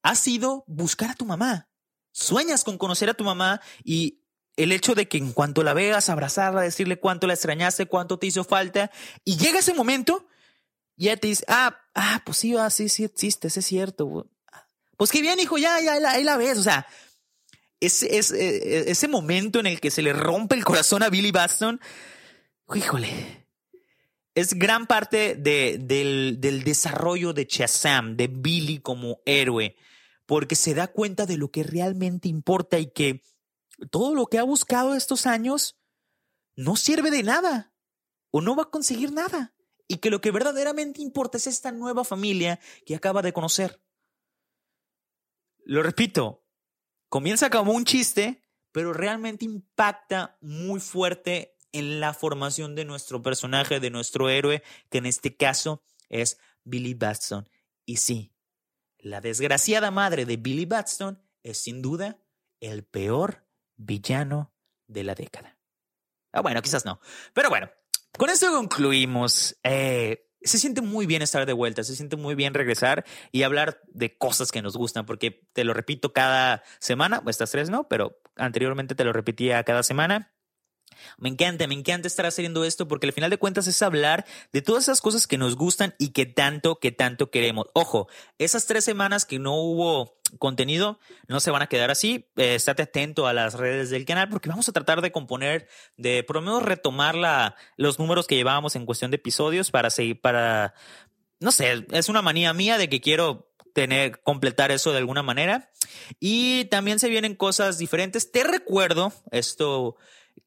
ha 0.02 0.14
sido 0.14 0.64
buscar 0.66 1.10
a 1.10 1.14
tu 1.14 1.24
mamá. 1.24 1.70
Sueñas 2.12 2.62
con 2.62 2.78
conocer 2.78 3.08
a 3.08 3.14
tu 3.14 3.24
mamá 3.24 3.60
y 3.82 4.20
el 4.56 4.72
hecho 4.72 4.94
de 4.94 5.08
que 5.08 5.18
en 5.18 5.32
cuanto 5.32 5.62
la 5.62 5.74
veas, 5.74 6.08
abrazarla, 6.08 6.60
decirle 6.60 7.00
cuánto 7.00 7.26
la 7.26 7.34
extrañaste, 7.34 7.86
cuánto 7.86 8.18
te 8.18 8.26
hizo 8.26 8.44
falta, 8.44 8.90
y 9.24 9.36
llega 9.36 9.58
ese 9.58 9.74
momento, 9.74 10.28
ya 10.96 11.16
te 11.16 11.28
dice, 11.28 11.44
ah, 11.48 11.76
ah, 11.94 12.22
pues 12.24 12.38
sí, 12.38 12.56
ah, 12.56 12.70
sí, 12.70 12.88
sí 12.88 13.04
existe, 13.04 13.48
es 13.48 13.54
cierto. 13.64 14.30
Pues 14.96 15.10
qué 15.10 15.20
bien, 15.22 15.40
hijo, 15.40 15.58
ya, 15.58 15.80
ya, 15.80 15.94
ahí 16.10 16.22
la 16.22 16.36
ves. 16.36 16.58
O 16.58 16.62
sea, 16.62 16.86
ese, 17.86 18.16
ese, 18.16 18.90
ese 18.90 19.08
momento 19.08 19.60
en 19.60 19.66
el 19.66 19.80
que 19.80 19.90
se 19.90 20.02
le 20.02 20.12
rompe 20.12 20.54
el 20.54 20.64
corazón 20.64 21.02
a 21.02 21.10
Billy 21.10 21.30
Baston, 21.30 21.80
híjole, 22.74 23.46
es 24.34 24.54
gran 24.54 24.86
parte 24.86 25.36
de, 25.36 25.78
del, 25.80 26.38
del 26.40 26.64
desarrollo 26.64 27.32
de 27.32 27.46
Shazam, 27.48 28.16
de 28.16 28.26
Billy 28.26 28.80
como 28.80 29.20
héroe, 29.24 29.76
porque 30.26 30.56
se 30.56 30.74
da 30.74 30.88
cuenta 30.88 31.26
de 31.26 31.36
lo 31.36 31.50
que 31.50 31.62
realmente 31.62 32.28
importa 32.28 32.78
y 32.78 32.90
que 32.90 33.22
todo 33.90 34.14
lo 34.14 34.26
que 34.26 34.38
ha 34.38 34.42
buscado 34.42 34.94
estos 34.94 35.26
años 35.26 35.78
no 36.56 36.76
sirve 36.76 37.10
de 37.10 37.22
nada 37.22 37.72
o 38.30 38.40
no 38.40 38.56
va 38.56 38.64
a 38.64 38.70
conseguir 38.70 39.12
nada. 39.12 39.54
Y 39.86 39.98
que 39.98 40.10
lo 40.10 40.20
que 40.20 40.30
verdaderamente 40.30 41.02
importa 41.02 41.36
es 41.36 41.46
esta 41.46 41.70
nueva 41.70 42.04
familia 42.04 42.58
que 42.86 42.94
acaba 42.94 43.20
de 43.20 43.34
conocer. 43.34 43.82
Lo 45.64 45.82
repito, 45.82 46.43
comienza 47.14 47.48
como 47.48 47.70
un 47.70 47.84
chiste, 47.84 48.42
pero 48.72 48.92
realmente 48.92 49.44
impacta 49.44 50.36
muy 50.40 50.80
fuerte 50.80 51.56
en 51.70 52.00
la 52.00 52.12
formación 52.12 52.74
de 52.74 52.84
nuestro 52.84 53.22
personaje, 53.22 53.78
de 53.78 53.88
nuestro 53.88 54.28
héroe, 54.28 54.64
que 54.90 54.98
en 54.98 55.06
este 55.06 55.36
caso 55.36 55.84
es 56.08 56.38
Billy 56.64 56.94
Batson. 56.94 57.48
Y 57.86 57.98
sí, 57.98 58.34
la 58.98 59.20
desgraciada 59.20 59.92
madre 59.92 60.26
de 60.26 60.38
Billy 60.38 60.64
Batson 60.64 61.22
es 61.44 61.58
sin 61.58 61.82
duda 61.82 62.18
el 62.58 62.82
peor 62.82 63.46
villano 63.76 64.52
de 64.88 65.04
la 65.04 65.14
década. 65.14 65.56
Ah, 66.32 66.40
bueno, 66.40 66.60
quizás 66.62 66.84
no. 66.84 66.98
Pero 67.32 67.48
bueno, 67.48 67.70
con 68.18 68.28
esto 68.28 68.50
concluimos. 68.50 69.56
Eh, 69.62 70.32
se 70.44 70.58
siente 70.58 70.82
muy 70.82 71.06
bien 71.06 71.22
estar 71.22 71.46
de 71.46 71.52
vuelta, 71.52 71.82
se 71.84 71.96
siente 71.96 72.16
muy 72.16 72.34
bien 72.34 72.54
regresar 72.54 73.04
y 73.32 73.42
hablar 73.42 73.80
de 73.88 74.16
cosas 74.16 74.52
que 74.52 74.62
nos 74.62 74.76
gustan, 74.76 75.06
porque 75.06 75.46
te 75.52 75.64
lo 75.64 75.74
repito 75.74 76.12
cada 76.12 76.62
semana, 76.78 77.22
estas 77.26 77.50
tres 77.50 77.70
no, 77.70 77.88
pero 77.88 78.20
anteriormente 78.36 78.94
te 78.94 79.04
lo 79.04 79.12
repetía 79.12 79.62
cada 79.64 79.82
semana. 79.82 80.33
Me 81.18 81.28
encanta, 81.28 81.66
me 81.66 81.74
encanta 81.74 82.08
estar 82.08 82.26
haciendo 82.26 82.64
esto 82.64 82.88
porque 82.88 83.06
al 83.06 83.12
final 83.12 83.30
de 83.30 83.38
cuentas 83.38 83.66
es 83.66 83.82
hablar 83.82 84.24
de 84.52 84.62
todas 84.62 84.84
esas 84.84 85.00
cosas 85.00 85.26
que 85.26 85.38
nos 85.38 85.56
gustan 85.56 85.94
y 85.98 86.10
que 86.10 86.26
tanto, 86.26 86.78
que 86.78 86.92
tanto 86.92 87.30
queremos. 87.30 87.66
Ojo, 87.72 88.08
esas 88.38 88.66
tres 88.66 88.84
semanas 88.84 89.24
que 89.24 89.38
no 89.38 89.54
hubo 89.54 90.18
contenido 90.38 90.98
no 91.28 91.40
se 91.40 91.50
van 91.50 91.62
a 91.62 91.68
quedar 91.68 91.90
así. 91.90 92.26
Eh, 92.36 92.54
estate 92.54 92.82
atento 92.82 93.26
a 93.26 93.32
las 93.32 93.54
redes 93.54 93.90
del 93.90 94.04
canal 94.04 94.28
porque 94.28 94.48
vamos 94.48 94.68
a 94.68 94.72
tratar 94.72 95.00
de 95.00 95.12
componer, 95.12 95.68
de 95.96 96.22
por 96.22 96.36
lo 96.36 96.42
menos 96.42 96.62
retomar 96.62 97.14
la, 97.14 97.56
los 97.76 97.98
números 97.98 98.26
que 98.26 98.36
llevábamos 98.36 98.76
en 98.76 98.86
cuestión 98.86 99.10
de 99.10 99.16
episodios 99.16 99.70
para 99.70 99.90
seguir, 99.90 100.20
para, 100.20 100.74
no 101.40 101.52
sé, 101.52 101.86
es 101.90 102.08
una 102.08 102.22
manía 102.22 102.52
mía 102.52 102.78
de 102.78 102.88
que 102.88 103.00
quiero 103.00 103.50
tener, 103.74 104.22
completar 104.22 104.70
eso 104.70 104.92
de 104.92 104.98
alguna 104.98 105.22
manera. 105.22 105.70
Y 106.20 106.66
también 106.66 106.98
se 106.98 107.08
vienen 107.10 107.34
cosas 107.34 107.76
diferentes. 107.76 108.32
Te 108.32 108.44
recuerdo, 108.44 109.12
esto 109.30 109.96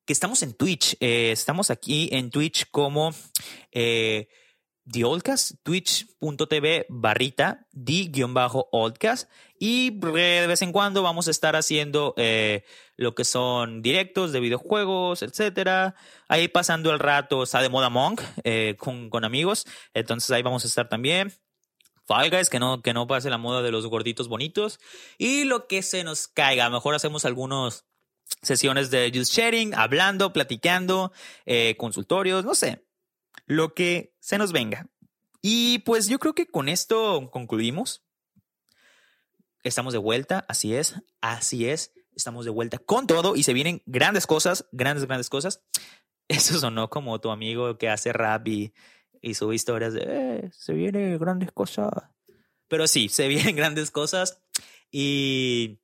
que 0.06 0.14
estamos 0.14 0.42
en 0.42 0.54
Twitch. 0.54 0.96
Eh, 1.00 1.32
estamos 1.32 1.70
aquí 1.70 2.10
en 2.12 2.32
Twitch 2.32 2.70
como 2.72 3.14
eh, 3.72 4.30
The 4.90 5.04
Oldcast, 5.04 5.56
twitch.tv 5.64 6.86
barrita 6.90 7.68
The-Oldcast. 7.74 9.30
Y 9.60 9.90
de 10.00 10.48
vez 10.48 10.62
en 10.62 10.72
cuando 10.72 11.04
vamos 11.04 11.28
a 11.28 11.32
estar 11.32 11.56
haciendo 11.56 12.14
eh, 12.16 12.64
lo 12.96 13.16
que 13.16 13.26
son 13.26 13.82
directos 13.82 14.32
de 14.32 14.40
videojuegos, 14.40 15.24
etcétera. 15.24 15.96
Ahí 16.30 16.48
pasando 16.48 16.92
el 16.94 17.00
rato, 17.00 17.44
está 17.44 17.62
de 17.62 17.70
moda 17.70 17.90
Monk 17.90 18.22
con, 18.78 19.10
con 19.10 19.26
amigos. 19.26 19.66
Entonces 19.94 20.32
ahí 20.32 20.42
vamos 20.42 20.64
a 20.64 20.68
estar 20.68 20.88
también. 20.88 21.34
Fall 22.06 22.30
Guys, 22.30 22.50
que 22.50 22.60
no, 22.60 22.82
que 22.82 22.94
no 22.94 23.06
pase 23.06 23.30
la 23.30 23.38
moda 23.38 23.62
de 23.62 23.72
los 23.72 23.86
gorditos 23.88 24.30
bonitos. 24.30 24.80
Y 25.18 25.44
lo 25.44 25.68
que 25.68 25.82
se 25.82 26.06
nos 26.06 26.30
caiga. 26.30 26.70
mejor 26.70 26.96
hacemos 26.96 27.26
algunos 27.26 27.86
sesiones 28.42 28.90
de 28.92 29.12
just 29.14 29.34
sharing, 29.34 29.74
hablando, 29.76 30.34
platicando, 30.34 31.12
eh, 31.46 31.76
consultorios, 31.78 32.46
no 32.46 32.56
sé, 32.56 32.86
lo 33.46 33.74
que 33.74 34.16
se 34.20 34.38
nos 34.38 34.52
venga. 34.52 34.88
Y 35.42 35.80
pues 35.80 36.08
yo 36.08 36.20
creo 36.20 36.34
que 36.34 36.48
con 36.48 36.70
esto 36.70 37.30
concluimos. 37.32 38.04
Estamos 39.64 39.94
de 39.94 40.00
vuelta, 40.00 40.46
así 40.48 40.76
es, 40.76 40.96
así 41.22 41.68
es, 41.68 41.94
estamos 42.16 42.46
de 42.46 42.52
vuelta 42.52 42.78
con 42.78 43.08
todo 43.08 43.36
y 43.36 43.44
se 43.44 43.54
vienen 43.54 43.82
grandes 43.86 44.28
cosas, 44.28 44.68
grandes, 44.72 45.06
grandes 45.06 45.30
cosas. 45.30 45.64
Eso 46.28 46.60
sonó 46.60 46.90
como 46.90 47.20
tu 47.20 47.32
amigo 47.32 47.78
que 47.78 47.90
hace 47.90 48.14
rap 48.14 48.48
y, 48.48 48.74
y 49.22 49.34
sube 49.34 49.56
historias 49.56 49.94
de, 49.94 50.04
eh, 50.06 50.50
se 50.52 50.74
vienen 50.74 51.18
grandes 51.18 51.52
cosas. 51.52 51.90
Pero 52.68 52.88
sí, 52.88 53.10
se 53.10 53.28
vienen 53.28 53.56
grandes 53.58 53.92
cosas 53.92 54.42
y 54.92 55.80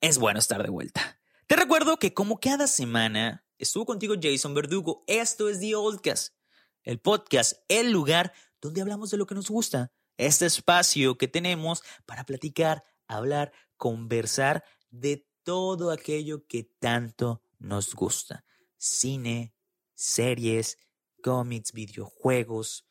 es 0.00 0.18
bueno 0.18 0.38
estar 0.38 0.62
de 0.62 0.70
vuelta. 0.70 1.18
Te 1.46 1.54
recuerdo 1.54 1.96
que 1.96 2.12
como 2.12 2.40
cada 2.40 2.66
semana 2.66 3.46
estuvo 3.58 3.86
contigo 3.86 4.16
Jason 4.20 4.52
Verdugo. 4.52 5.04
Esto 5.06 5.48
es 5.48 5.60
The 5.60 5.76
Oldcast, 5.76 6.34
el 6.82 6.98
podcast, 6.98 7.52
el 7.68 7.92
lugar 7.92 8.32
donde 8.60 8.80
hablamos 8.80 9.12
de 9.12 9.16
lo 9.16 9.26
que 9.26 9.36
nos 9.36 9.48
gusta. 9.48 9.92
Este 10.16 10.44
espacio 10.46 11.16
que 11.16 11.28
tenemos 11.28 11.84
para 12.04 12.24
platicar, 12.24 12.82
hablar, 13.06 13.52
conversar 13.76 14.64
de 14.90 15.28
todo 15.44 15.92
aquello 15.92 16.48
que 16.48 16.64
tanto 16.80 17.42
nos 17.60 17.94
gusta. 17.94 18.44
Cine, 18.76 19.54
series, 19.94 20.78
cómics, 21.22 21.70
videojuegos, 21.72 22.84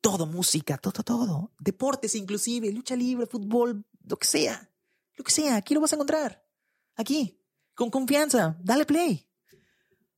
todo, 0.00 0.26
música, 0.26 0.78
todo, 0.78 1.02
todo. 1.02 1.52
Deportes 1.58 2.14
inclusive, 2.14 2.70
lucha 2.70 2.94
libre, 2.94 3.26
fútbol, 3.26 3.84
lo 4.04 4.16
que 4.16 4.28
sea. 4.28 4.70
Lo 5.16 5.24
que 5.24 5.32
sea, 5.32 5.56
aquí 5.56 5.74
lo 5.74 5.80
vas 5.80 5.92
a 5.92 5.96
encontrar. 5.96 6.46
Aquí 6.94 7.42
con 7.76 7.90
confianza, 7.90 8.56
dale 8.60 8.84
play. 8.84 9.24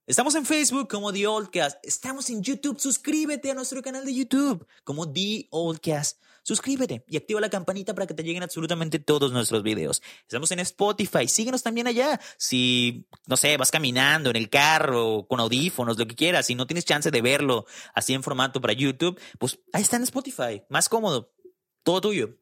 Estamos 0.07 0.35
en 0.37 0.47
Facebook 0.47 0.89
como 0.89 1.13
The 1.13 1.27
Oldcast. 1.27 1.79
Estamos 1.83 2.31
en 2.31 2.43
YouTube. 2.43 2.81
Suscríbete 2.81 3.51
a 3.51 3.55
nuestro 3.55 3.83
canal 3.83 4.07
de 4.07 4.15
YouTube 4.15 4.67
como 4.83 5.13
The 5.13 5.49
Oldcast. 5.51 6.23
Suscríbete 6.43 7.05
y 7.09 7.19
activa 7.19 7.43
la 7.43 7.51
campanita 7.51 7.95
para 7.95 8.07
que 8.07 8.15
te 8.15 8.23
lleguen 8.23 8.43
absolutamente 8.43 8.99
todos 8.99 9.33
nuestros 9.33 9.63
videos. 9.63 10.01
Estamos 10.23 10.51
en 10.51 10.61
Spotify. 10.61 11.29
Síguenos 11.29 11.63
también 11.63 11.89
allá. 11.89 12.19
Si, 12.39 13.07
no 13.27 13.37
sé, 13.37 13.59
vas 13.59 13.71
caminando 13.71 14.31
en 14.31 14.37
el 14.37 14.49
carro, 14.49 15.27
con 15.29 15.41
audífonos, 15.41 15.99
lo 15.99 16.07
que 16.07 16.15
quieras, 16.15 16.47
si 16.47 16.55
no 16.55 16.67
tienes 16.67 16.87
chance 16.87 17.11
de 17.11 17.21
verlo 17.21 17.67
así 17.93 18.15
en 18.15 18.23
formato 18.23 18.63
para 18.63 18.73
YouTube, 18.73 19.21
pues 19.39 19.59
ahí 19.75 19.83
está 19.83 19.97
en 19.97 20.05
Spotify. 20.05 20.63
Más 20.71 20.89
cómodo. 20.89 21.35
Todo 21.83 22.01
tuyo. 22.01 22.35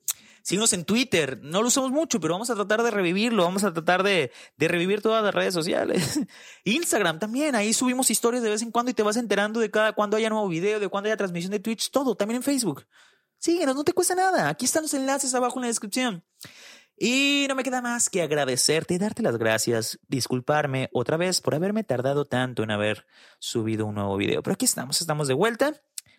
Síguenos 0.47 0.73
en 0.75 0.85
Twitter. 0.85 1.41
No 1.43 1.61
lo 1.61 1.67
usamos 1.67 1.91
mucho, 1.91 2.21
pero 2.21 2.35
vamos 2.35 2.51
a 2.51 2.55
tratar 2.55 2.85
de 2.85 2.93
revivirlo. 2.93 3.43
Vamos 3.43 3.65
a 3.65 3.73
tratar 3.73 4.05
de, 4.05 4.31
de, 4.57 4.69
revivir 4.69 5.03
todas 5.03 5.21
las 5.25 5.35
redes 5.35 5.53
sociales. 5.53 6.21
Instagram 6.65 7.19
también. 7.19 7.57
Ahí 7.57 7.73
subimos 7.73 8.13
historias 8.13 8.45
de 8.45 8.51
vez 8.51 8.63
en 8.63 8.71
cuando 8.71 8.93
y 8.93 8.95
te 8.95 9.03
vas 9.03 9.17
enterando 9.17 9.59
de 9.59 9.73
cada 9.73 9.93
cuando 9.93 10.17
haya 10.17 10.31
nuevo 10.31 10.47
video, 10.47 10.79
de 10.79 10.87
cuando 10.87 11.09
haya 11.09 11.17
transmisión 11.17 11.51
de 11.51 11.59
Twitch, 11.59 11.91
todo. 11.91 12.15
También 12.15 12.37
en 12.37 12.43
Facebook. 12.45 12.87
Síguenos, 13.39 13.75
no 13.75 13.83
te 13.83 13.93
cuesta 13.93 14.15
nada. 14.15 14.49
Aquí 14.49 14.67
están 14.67 14.83
los 14.83 14.95
enlaces 14.95 15.35
abajo 15.35 15.59
en 15.59 15.63
la 15.63 15.67
descripción. 15.67 16.25
Y 16.97 17.47
no 17.49 17.57
me 17.57 17.65
queda 17.65 17.83
más 17.83 18.09
que 18.09 18.23
agradecerte, 18.23 18.99
darte 18.99 19.25
las 19.25 19.39
gracias, 19.39 19.99
disculparme 20.07 20.91
otra 20.93 21.17
vez 21.17 21.41
por 21.41 21.57
haberme 21.57 21.83
tardado 21.83 22.25
tanto 22.25 22.63
en 22.63 22.71
haber 22.71 23.05
subido 23.41 23.85
un 23.85 23.97
nuevo 23.97 24.17
video. 24.17 24.45
Pero 24.45 24.55
aquí 24.55 24.65
estamos, 24.65 25.01
estamos 25.01 25.27
de 25.27 25.35
vuelta, 25.35 25.75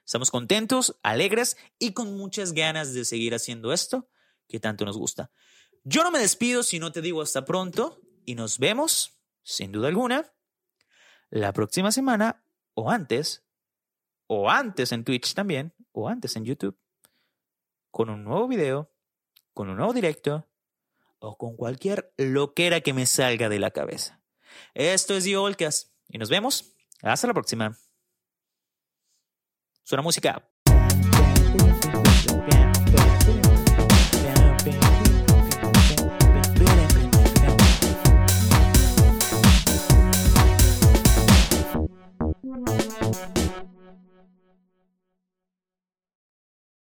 estamos 0.06 0.32
contentos, 0.32 0.98
alegres 1.02 1.56
y 1.80 1.94
con 1.94 2.18
muchas 2.18 2.52
ganas 2.52 2.94
de 2.94 3.06
seguir 3.06 3.34
haciendo 3.34 3.72
esto 3.72 4.10
que 4.48 4.60
tanto 4.60 4.86
nos 4.86 4.98
gusta. 4.98 5.32
Yo 5.84 6.04
no 6.04 6.12
me 6.12 6.20
despido 6.20 6.64
si 6.64 6.80
no 6.80 6.92
te 6.92 7.02
digo 7.02 7.22
hasta 7.22 7.46
pronto 7.46 8.02
y 8.26 8.36
nos 8.36 8.60
vemos, 8.60 9.20
sin 9.44 9.72
duda 9.72 9.88
alguna, 9.88 10.34
la 11.30 11.54
próxima 11.54 11.92
semana 11.92 12.44
o 12.74 12.92
antes, 12.92 13.46
o 14.28 14.50
antes 14.50 14.92
en 14.92 15.04
Twitch 15.04 15.34
también, 15.34 15.74
o 15.92 16.10
antes 16.10 16.36
en 16.36 16.46
YouTube, 16.46 16.78
con 17.90 18.10
un 18.10 18.24
nuevo 18.24 18.48
video, 18.48 18.92
con 19.54 19.70
un 19.70 19.78
nuevo 19.78 19.94
directo 19.94 20.48
o 21.20 21.38
con 21.38 21.56
cualquier 21.56 22.14
loquera 22.18 22.82
que 22.82 22.94
me 22.94 23.06
salga 23.06 23.50
de 23.50 23.60
la 23.60 23.72
cabeza. 23.72 24.22
Esto 24.74 25.16
es 25.16 25.24
The 25.24 25.70
y 26.10 26.18
nos 26.18 26.30
vemos 26.30 26.76
hasta 27.02 27.28
la 27.28 27.34
próxima. 27.34 27.78
Suena 29.84 30.04
música. 30.04 30.48